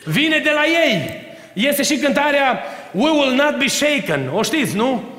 Vine 0.04 0.38
de 0.38 0.52
la 0.52 0.64
ei. 0.66 1.24
Este 1.54 1.84
și 1.84 1.98
cântarea 1.98 2.64
We 2.92 3.10
Will 3.10 3.34
Not 3.34 3.58
Be 3.58 3.68
Shaken. 3.68 4.30
O 4.34 4.42
știți, 4.42 4.76
nu? 4.76 5.15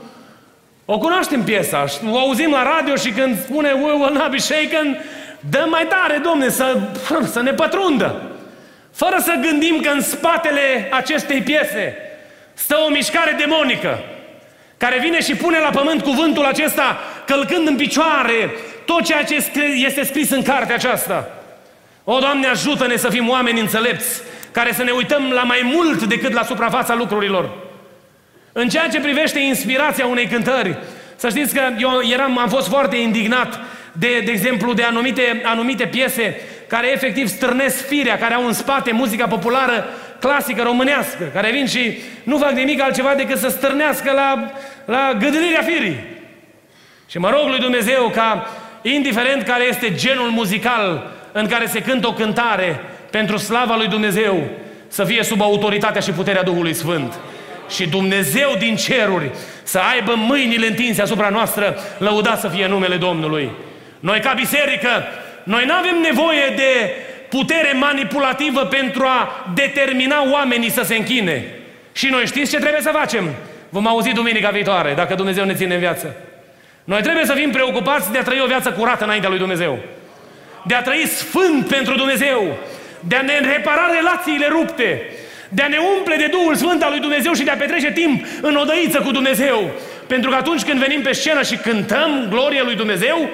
O 0.89 0.99
cunoaștem 0.99 1.43
piesa. 1.43 1.85
O 2.11 2.19
auzim 2.19 2.51
la 2.51 2.63
radio 2.63 2.97
și 2.97 3.11
când 3.11 3.43
spune 3.43 3.73
We 3.73 3.93
Will 3.93 4.13
Not 4.13 4.31
Be 4.31 4.37
Shaken, 4.37 5.05
dă 5.51 5.67
mai 5.69 5.87
tare, 5.87 6.19
domne, 6.19 6.49
să, 6.49 6.79
să 7.33 7.43
ne 7.43 7.53
pătrundă. 7.53 8.23
Fără 8.93 9.17
să 9.19 9.41
gândim 9.41 9.81
că 9.81 9.89
în 9.89 10.01
spatele 10.01 10.89
acestei 10.91 11.41
piese 11.41 11.97
stă 12.55 12.77
o 12.87 12.91
mișcare 12.91 13.37
demonică 13.39 13.99
care 14.77 14.99
vine 14.99 15.21
și 15.21 15.35
pune 15.35 15.59
la 15.59 15.71
pământ 15.71 16.03
cuvântul 16.03 16.45
acesta 16.45 16.99
călcând 17.27 17.67
în 17.67 17.77
picioare 17.77 18.51
tot 18.85 19.05
ceea 19.05 19.25
ce 19.25 19.45
este 19.75 20.05
scris 20.05 20.31
în 20.31 20.43
cartea 20.43 20.75
aceasta. 20.75 21.29
O, 22.05 22.19
Doamne, 22.19 22.47
ajută-ne 22.47 22.97
să 22.97 23.09
fim 23.09 23.29
oameni 23.29 23.61
înțelepți, 23.61 24.23
care 24.53 24.73
să 24.73 24.83
ne 24.83 24.91
uităm 24.91 25.31
la 25.31 25.43
mai 25.43 25.61
mult 25.75 26.03
decât 26.03 26.33
la 26.33 26.43
suprafața 26.43 26.95
lucrurilor. 26.95 27.51
În 28.59 28.69
ceea 28.69 28.89
ce 28.89 29.01
privește 29.01 29.39
inspirația 29.39 30.07
unei 30.07 30.27
cântări, 30.27 30.79
să 31.17 31.29
știți 31.29 31.55
că 31.55 31.61
eu 31.79 31.91
eram, 32.13 32.39
am 32.39 32.49
fost 32.49 32.69
foarte 32.69 32.97
indignat 32.97 33.61
de, 33.93 34.23
de 34.25 34.31
exemplu, 34.31 34.73
de 34.73 34.83
anumite, 34.83 35.41
anumite 35.45 35.87
piese 35.87 36.41
care 36.67 36.93
efectiv 36.93 37.29
stârnesc 37.29 37.87
firea, 37.87 38.19
care 38.19 38.35
au 38.35 38.47
în 38.47 38.53
spate 38.53 38.93
muzica 38.93 39.27
populară 39.27 39.89
clasică 40.21 40.63
românească, 40.63 41.31
care 41.33 41.51
vin 41.51 41.67
și 41.67 41.99
nu 42.23 42.39
fac 42.39 42.51
nimic 42.51 42.81
altceva 42.81 43.15
decât 43.15 43.39
să 43.39 43.49
stârnească 43.49 44.13
la, 44.13 44.53
la 44.85 45.17
gâdilirea 45.19 45.63
firii. 45.63 46.05
Și 47.07 47.19
mă 47.19 47.31
rog 47.31 47.49
lui 47.49 47.59
Dumnezeu 47.59 48.09
ca, 48.15 48.51
indiferent 48.83 49.43
care 49.43 49.65
este 49.65 49.95
genul 49.95 50.29
muzical 50.29 51.11
în 51.33 51.47
care 51.47 51.67
se 51.67 51.83
cântă 51.83 52.07
o 52.07 52.13
cântare 52.13 52.81
pentru 53.11 53.37
slava 53.37 53.77
lui 53.77 53.89
Dumnezeu, 53.89 54.45
să 54.89 55.05
fie 55.05 55.23
sub 55.23 55.41
autoritatea 55.41 56.01
și 56.01 56.11
puterea 56.11 56.43
Duhului 56.43 56.75
Sfânt. 56.75 57.15
Și 57.69 57.89
Dumnezeu 57.89 58.55
din 58.59 58.77
ceruri 58.77 59.31
să 59.63 59.79
aibă 59.79 60.15
mâinile 60.17 60.67
întinse 60.67 61.03
asupra 61.03 61.29
noastră, 61.29 61.79
lăudat 61.99 62.41
să 62.41 62.49
fie 62.49 62.67
numele 62.67 62.97
Domnului. 62.97 63.51
Noi 64.01 64.21
ca 64.21 64.33
biserică 64.33 65.05
noi 65.43 65.65
nu 65.65 65.73
avem 65.73 66.01
nevoie 66.03 66.53
de 66.57 66.91
putere 67.29 67.73
manipulativă 67.73 68.61
pentru 68.61 69.05
a 69.05 69.47
determina 69.55 70.31
oamenii 70.33 70.71
să 70.71 70.83
se 70.83 70.97
închine. 70.97 71.45
Și 71.93 72.07
noi 72.07 72.27
știți 72.27 72.51
ce 72.51 72.59
trebuie 72.59 72.81
să 72.83 72.91
facem? 72.93 73.35
Vom 73.69 73.87
auzi 73.87 74.13
duminica 74.13 74.49
viitoare, 74.49 74.93
dacă 74.97 75.15
Dumnezeu 75.15 75.45
ne 75.45 75.55
ține 75.55 75.75
în 75.75 75.81
viață. 75.81 76.17
Noi 76.85 77.03
trebuie 77.03 77.25
să 77.25 77.33
fim 77.33 77.51
preocupați 77.51 78.13
de 78.13 78.19
a 78.19 78.23
trăi 78.23 78.41
o 78.43 78.47
viață 78.47 78.71
curată 78.71 79.05
înaintea 79.05 79.29
lui 79.29 79.39
Dumnezeu. 79.39 79.79
De 80.65 80.75
a 80.75 80.83
trăi 80.83 81.07
sfânt 81.07 81.67
pentru 81.67 81.95
Dumnezeu. 81.95 82.57
De 83.01 83.17
a 83.17 83.23
ne 83.23 83.39
repara 83.39 83.91
relațiile 83.95 84.47
rupte. 84.49 85.03
De 85.49 85.63
a 85.63 85.69
ne 85.69 85.79
umple 85.97 86.17
de 86.17 86.27
Duhul 86.27 86.55
Sfânt 86.55 86.83
al 86.83 86.91
lui 86.91 87.01
Dumnezeu 87.01 87.33
și 87.33 87.45
de 87.45 87.51
a 87.51 87.57
petrece 87.57 87.93
timp 87.93 88.25
în 88.41 88.57
odăiță 88.57 89.01
cu 89.01 89.11
Dumnezeu. 89.11 89.71
Pentru 90.07 90.31
că 90.31 90.37
atunci 90.37 90.63
când 90.63 90.79
venim 90.79 91.03
pe 91.03 91.13
scenă 91.13 91.43
și 91.43 91.57
cântăm 91.57 92.27
gloria 92.31 92.63
lui 92.65 92.75
Dumnezeu, 92.75 93.29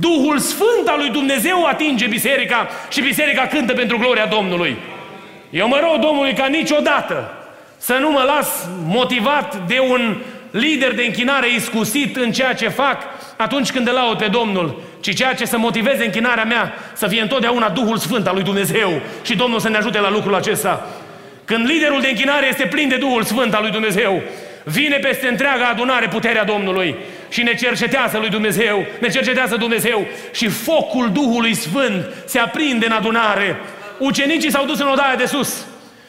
Duhul 0.00 0.38
Sfânt 0.38 0.88
al 0.88 0.98
lui 0.98 1.10
Dumnezeu 1.10 1.64
atinge 1.64 2.06
biserica 2.06 2.68
și 2.88 3.00
biserica 3.00 3.46
cântă 3.46 3.72
pentru 3.72 3.98
gloria 3.98 4.26
Domnului. 4.26 4.76
Eu 5.50 5.68
mă 5.68 5.80
rog 5.82 6.00
Domnului 6.00 6.32
ca 6.32 6.46
niciodată 6.46 7.32
să 7.76 7.96
nu 8.00 8.10
mă 8.10 8.22
las 8.26 8.68
motivat 8.84 9.66
de 9.66 9.78
un 9.78 10.16
lider 10.50 10.94
de 10.94 11.02
închinare 11.02 11.54
iscusit 11.54 12.16
în 12.16 12.32
ceea 12.32 12.54
ce 12.54 12.68
fac 12.68 13.02
atunci 13.36 13.72
când 13.72 13.88
îl 13.88 13.94
laud 13.94 14.18
pe 14.18 14.26
Domnul, 14.26 14.82
ci 15.00 15.14
ceea 15.14 15.34
ce 15.34 15.44
să 15.44 15.58
motiveze 15.58 16.04
închinarea 16.04 16.44
mea 16.44 16.72
să 16.92 17.06
fie 17.06 17.20
întotdeauna 17.20 17.68
Duhul 17.68 17.96
Sfânt 17.96 18.26
al 18.26 18.34
lui 18.34 18.42
Dumnezeu 18.42 19.00
și 19.22 19.36
Domnul 19.36 19.60
să 19.60 19.68
ne 19.68 19.76
ajute 19.76 20.00
la 20.00 20.10
lucrul 20.10 20.34
acesta. 20.34 20.86
Când 21.50 21.66
liderul 21.66 22.00
de 22.00 22.08
închinare 22.08 22.46
este 22.48 22.66
plin 22.66 22.88
de 22.88 22.96
Duhul 22.96 23.22
Sfânt 23.22 23.54
al 23.54 23.62
lui 23.62 23.70
Dumnezeu, 23.70 24.22
vine 24.64 24.96
peste 24.96 25.28
întreaga 25.28 25.68
adunare 25.68 26.08
puterea 26.08 26.44
Domnului 26.44 26.94
și 27.28 27.42
ne 27.42 27.54
cercetează 27.54 28.18
lui 28.18 28.28
Dumnezeu, 28.28 28.86
ne 29.00 29.08
cercetează 29.08 29.56
Dumnezeu 29.56 30.06
și 30.32 30.48
focul 30.48 31.10
Duhului 31.12 31.54
Sfânt 31.54 32.06
se 32.24 32.38
aprinde 32.38 32.86
în 32.86 32.92
adunare. 32.92 33.56
Ucenicii 33.98 34.50
s-au 34.50 34.64
dus 34.64 34.80
în 34.80 34.88
odaia 34.88 35.14
de 35.16 35.24
sus 35.24 35.66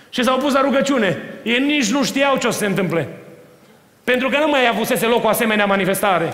și 0.09 0.23
s-au 0.23 0.37
pus 0.37 0.53
la 0.53 0.61
rugăciune. 0.61 1.17
Ei 1.43 1.59
nici 1.59 1.91
nu 1.91 2.03
știau 2.03 2.37
ce 2.37 2.47
o 2.47 2.51
să 2.51 2.57
se 2.57 2.65
întâmple. 2.65 3.07
Pentru 4.03 4.29
că 4.29 4.37
nu 4.37 4.47
mai 4.47 4.67
avusese 4.67 5.05
loc 5.05 5.23
o 5.23 5.27
asemenea 5.27 5.65
manifestare. 5.65 6.33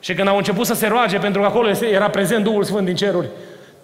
Și 0.00 0.14
când 0.14 0.28
au 0.28 0.36
început 0.36 0.66
să 0.66 0.74
se 0.74 0.86
roage, 0.86 1.18
pentru 1.18 1.40
că 1.40 1.46
acolo 1.46 1.68
era 1.90 2.10
prezent 2.10 2.44
Duhul 2.44 2.64
Sfânt 2.64 2.84
din 2.84 2.94
ceruri, 2.94 3.28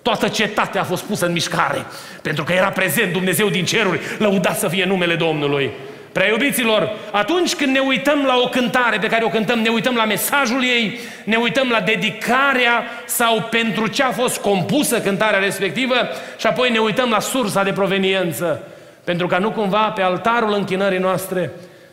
toată 0.02 0.28
cetatea 0.28 0.80
a 0.80 0.84
fost 0.84 1.02
pusă 1.02 1.26
în 1.26 1.32
mișcare. 1.32 1.84
Pentru 2.22 2.44
că 2.44 2.52
era 2.52 2.68
prezent 2.70 3.12
Dumnezeu 3.12 3.48
din 3.48 3.64
ceruri, 3.64 4.00
lăudat 4.18 4.58
să 4.58 4.68
fie 4.68 4.84
numele 4.84 5.14
Domnului. 5.14 5.70
Prea 6.12 6.28
iubiților, 6.28 6.96
atunci 7.12 7.54
când 7.54 7.72
ne 7.72 7.78
uităm 7.78 8.24
la 8.24 8.36
o 8.44 8.48
cântare 8.48 8.98
pe 8.98 9.06
care 9.06 9.24
o 9.24 9.28
cântăm, 9.28 9.58
ne 9.58 9.68
uităm 9.68 9.94
la 9.94 10.04
mesajul 10.04 10.64
ei, 10.64 10.98
ne 11.24 11.36
uităm 11.36 11.68
la 11.68 11.80
dedicarea 11.80 12.84
sau 13.06 13.48
pentru 13.50 13.86
ce 13.86 14.02
a 14.02 14.10
fost 14.10 14.38
compusă 14.38 15.00
cântarea 15.00 15.38
respectivă 15.38 15.94
și 16.38 16.46
apoi 16.46 16.70
ne 16.70 16.78
uităm 16.78 17.10
la 17.10 17.20
sursa 17.20 17.62
de 17.62 17.72
proveniență. 17.72 18.62
Pentru 19.04 19.26
ca 19.26 19.38
nu 19.38 19.50
cumva 19.50 19.90
pe 19.90 20.02
altarul 20.02 20.52
închinării 20.52 20.98
noastre 20.98 21.50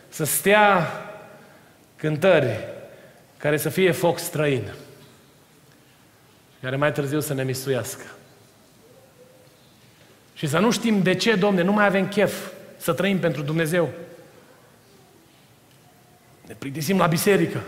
să 0.08 0.24
stea 0.24 0.92
cântări 1.96 2.58
care 3.36 3.56
să 3.56 3.68
fie 3.68 3.90
foc 3.90 4.18
străin, 4.18 4.62
care 6.62 6.76
mai 6.76 6.92
târziu 6.92 7.20
să 7.20 7.34
ne 7.34 7.42
mistuiască. 7.42 8.04
Și 10.34 10.46
să 10.46 10.58
nu 10.58 10.70
știm 10.70 11.02
de 11.02 11.14
ce, 11.14 11.34
Domne, 11.34 11.62
nu 11.62 11.72
mai 11.72 11.86
avem 11.86 12.08
chef 12.08 12.50
să 12.76 12.92
trăim 12.92 13.18
pentru 13.18 13.42
Dumnezeu. 13.42 13.88
Ne 16.46 16.54
plictisim 16.58 16.98
la 16.98 17.06
biserică. 17.06 17.60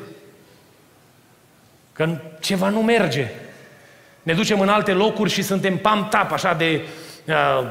Că 1.93 2.19
ceva 2.41 2.69
nu 2.69 2.83
merge. 2.83 3.31
Ne 4.23 4.35
ducem 4.35 4.61
în 4.61 4.69
alte 4.69 4.93
locuri 4.93 5.31
și 5.31 5.43
suntem 5.43 5.77
pam-tap, 5.77 6.33
așa 6.33 6.55
de 6.55 6.81
uh, 7.27 7.69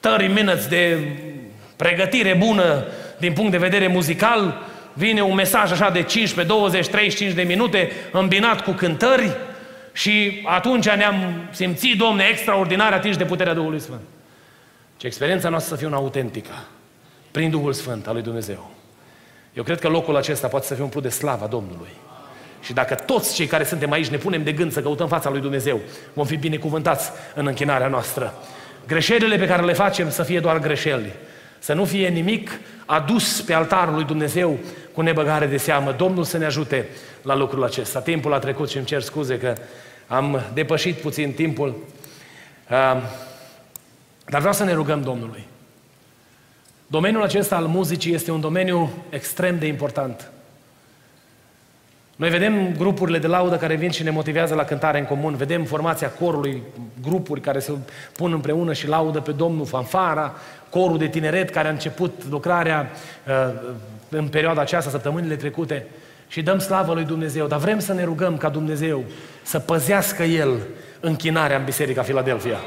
30 0.00 0.28
minutes 0.34 0.66
de 0.66 1.08
pregătire 1.76 2.34
bună 2.34 2.86
din 3.18 3.32
punct 3.32 3.50
de 3.50 3.58
vedere 3.58 3.86
muzical, 3.86 4.62
vine 4.92 5.22
un 5.22 5.34
mesaj 5.34 5.70
așa 5.70 5.90
de 5.90 6.02
15, 6.02 6.54
20, 6.54 6.88
35 6.88 7.32
de 7.32 7.42
minute, 7.42 7.90
îmbinat 8.12 8.60
cu 8.60 8.70
cântări 8.70 9.36
și 9.98 10.42
atunci 10.44 10.88
ne-am 10.88 11.48
simțit, 11.50 11.98
Domne, 11.98 12.24
extraordinar 12.30 12.92
atinși 12.92 13.18
de 13.18 13.24
puterea 13.24 13.54
Duhului 13.54 13.80
Sfânt. 13.80 14.00
Ce 14.96 15.06
experiența 15.06 15.48
noastră 15.48 15.72
să 15.72 15.78
fie 15.78 15.86
una 15.88 15.96
autentică, 15.96 16.52
prin 17.30 17.50
Duhul 17.50 17.72
Sfânt 17.72 18.06
al 18.06 18.12
lui 18.14 18.22
Dumnezeu. 18.22 18.70
Eu 19.52 19.62
cred 19.62 19.80
că 19.80 19.88
locul 19.88 20.16
acesta 20.16 20.48
poate 20.48 20.66
să 20.66 20.74
fie 20.74 20.82
umplut 20.82 21.02
de 21.02 21.08
slava 21.08 21.46
Domnului. 21.46 21.88
Și 22.60 22.72
dacă 22.72 22.94
toți 22.94 23.34
cei 23.34 23.46
care 23.46 23.64
suntem 23.64 23.92
aici 23.92 24.08
ne 24.08 24.16
punem 24.16 24.42
de 24.42 24.52
gând 24.52 24.72
să 24.72 24.82
căutăm 24.82 25.08
fața 25.08 25.30
lui 25.30 25.40
Dumnezeu, 25.40 25.80
vom 26.12 26.26
fi 26.26 26.36
binecuvântați 26.36 27.10
în 27.34 27.46
închinarea 27.46 27.88
noastră. 27.88 28.34
Greșelile 28.86 29.36
pe 29.36 29.46
care 29.46 29.62
le 29.64 29.72
facem 29.72 30.10
să 30.10 30.22
fie 30.22 30.40
doar 30.40 30.58
greșeli. 30.58 31.12
Să 31.58 31.72
nu 31.72 31.84
fie 31.84 32.08
nimic 32.08 32.50
adus 32.86 33.40
pe 33.40 33.52
altarul 33.52 33.94
lui 33.94 34.04
Dumnezeu 34.04 34.58
cu 34.92 35.00
nebăgare 35.00 35.46
de 35.46 35.56
seamă. 35.56 35.92
Domnul 35.92 36.24
să 36.24 36.38
ne 36.38 36.44
ajute 36.44 36.88
la 37.22 37.34
lucrul 37.34 37.64
acesta. 37.64 38.00
Timpul 38.00 38.32
a 38.32 38.38
trecut 38.38 38.70
și 38.70 38.76
îmi 38.76 38.86
cer 38.86 39.02
scuze 39.02 39.38
că 39.38 39.54
am 40.08 40.40
depășit 40.54 40.96
puțin 40.96 41.32
timpul. 41.32 41.74
Dar 44.26 44.38
vreau 44.38 44.52
să 44.52 44.64
ne 44.64 44.72
rugăm 44.72 45.02
Domnului. 45.02 45.46
Domeniul 46.86 47.22
acesta 47.22 47.56
al 47.56 47.66
muzicii 47.66 48.14
este 48.14 48.30
un 48.30 48.40
domeniu 48.40 48.90
extrem 49.10 49.58
de 49.58 49.66
important. 49.66 50.30
Noi 52.16 52.30
vedem 52.30 52.74
grupurile 52.76 53.18
de 53.18 53.26
laudă 53.26 53.56
care 53.56 53.74
vin 53.74 53.90
și 53.90 54.02
ne 54.02 54.10
motivează 54.10 54.54
la 54.54 54.64
cântare 54.64 54.98
în 54.98 55.04
comun, 55.04 55.36
vedem 55.36 55.64
formația 55.64 56.10
corului, 56.10 56.62
grupuri 57.02 57.40
care 57.40 57.58
se 57.58 57.72
pun 58.12 58.32
împreună 58.32 58.72
și 58.72 58.88
laudă 58.88 59.20
pe 59.20 59.32
Domnul, 59.32 59.66
fanfara, 59.66 60.34
corul 60.70 60.98
de 60.98 61.08
tineret 61.08 61.50
care 61.50 61.68
a 61.68 61.70
început 61.70 62.24
lucrarea 62.30 62.90
uh, 63.26 63.54
în 64.08 64.28
perioada 64.28 64.60
aceasta, 64.60 64.90
săptămânile 64.90 65.36
trecute, 65.36 65.86
și 66.28 66.42
dăm 66.42 66.58
slavă 66.58 66.92
lui 66.92 67.04
Dumnezeu, 67.04 67.46
dar 67.46 67.58
vrem 67.58 67.78
să 67.78 67.92
ne 67.92 68.04
rugăm 68.04 68.36
ca 68.36 68.48
Dumnezeu 68.48 69.04
să 69.42 69.58
păzească 69.58 70.22
El 70.22 70.60
închinarea 71.00 71.56
în 71.56 71.64
Biserica 71.64 72.02
Filadelfia. 72.02 72.58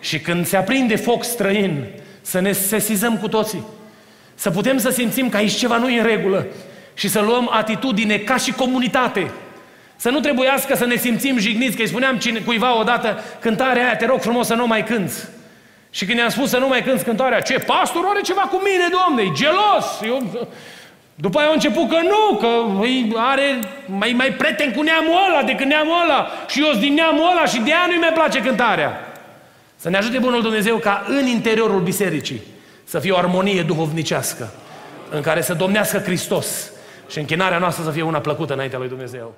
Și 0.00 0.20
când 0.20 0.46
se 0.46 0.56
aprinde 0.56 0.96
foc 0.96 1.24
străin, 1.24 1.86
să 2.20 2.40
ne 2.40 2.52
sesizăm 2.52 3.18
cu 3.18 3.28
toții, 3.28 3.64
să 4.34 4.50
putem 4.50 4.78
să 4.78 4.90
simțim 4.90 5.28
că 5.28 5.36
aici 5.36 5.52
ceva 5.52 5.76
nu 5.76 5.88
e 5.88 6.00
în 6.00 6.06
regulă 6.06 6.46
și 6.94 7.08
să 7.08 7.20
luăm 7.20 7.48
atitudine 7.52 8.16
ca 8.16 8.36
și 8.36 8.52
comunitate. 8.52 9.30
Să 9.96 10.10
nu 10.10 10.20
trebuiască 10.20 10.76
să 10.76 10.84
ne 10.84 10.96
simțim 10.96 11.38
jigniți, 11.38 11.76
că 11.76 11.82
îi 11.82 11.88
spuneam 11.88 12.16
cine, 12.16 12.38
cuiva 12.38 12.78
odată 12.78 13.18
cântarea 13.40 13.84
aia, 13.84 13.96
te 13.96 14.06
rog 14.06 14.20
frumos 14.20 14.46
să 14.46 14.54
nu 14.54 14.66
mai 14.66 14.84
cânți. 14.84 15.28
Și 15.90 16.04
când 16.04 16.18
i-am 16.18 16.28
spus 16.28 16.48
să 16.48 16.58
nu 16.58 16.68
mai 16.68 16.82
cânți 16.82 17.04
cântarea, 17.04 17.40
ce, 17.40 17.58
pastorul 17.58 18.08
are 18.08 18.20
ceva 18.20 18.40
cu 18.40 18.56
mine, 18.56 18.88
domne, 18.90 19.22
e 19.22 19.32
gelos. 19.34 19.86
Eu, 20.04 20.48
după 21.18 21.38
aia 21.38 21.48
a 21.48 21.52
început 21.52 21.88
că 21.88 21.96
nu, 22.02 22.36
că 22.36 22.48
are 23.16 23.58
mai, 23.86 24.12
mai 24.16 24.32
prieten 24.32 24.72
cu 24.72 24.82
neamul 24.82 25.16
ăla 25.28 25.42
decât 25.42 25.66
neamul 25.66 25.94
ăla. 26.04 26.26
Și 26.48 26.60
eu 26.60 26.70
sunt 26.70 26.80
din 26.80 26.94
neamul 26.94 27.30
ăla 27.30 27.44
și 27.44 27.60
de 27.60 27.72
aia 27.72 27.86
nu-i 27.86 27.98
mai 27.98 28.12
place 28.14 28.40
cântarea. 28.40 28.90
Să 29.76 29.90
ne 29.90 29.96
ajute 29.96 30.18
Bunul 30.18 30.42
Dumnezeu 30.42 30.76
ca 30.76 31.04
în 31.08 31.26
interiorul 31.26 31.80
bisericii 31.80 32.42
să 32.84 32.98
fie 32.98 33.12
o 33.12 33.16
armonie 33.16 33.62
duhovnicească 33.62 34.52
în 35.10 35.20
care 35.20 35.40
să 35.40 35.54
domnească 35.54 35.98
Hristos 35.98 36.70
și 37.08 37.18
închinarea 37.18 37.58
noastră 37.58 37.84
să 37.84 37.90
fie 37.90 38.02
una 38.02 38.20
plăcută 38.20 38.52
înaintea 38.52 38.78
lui 38.78 38.88
Dumnezeu. 38.88 39.34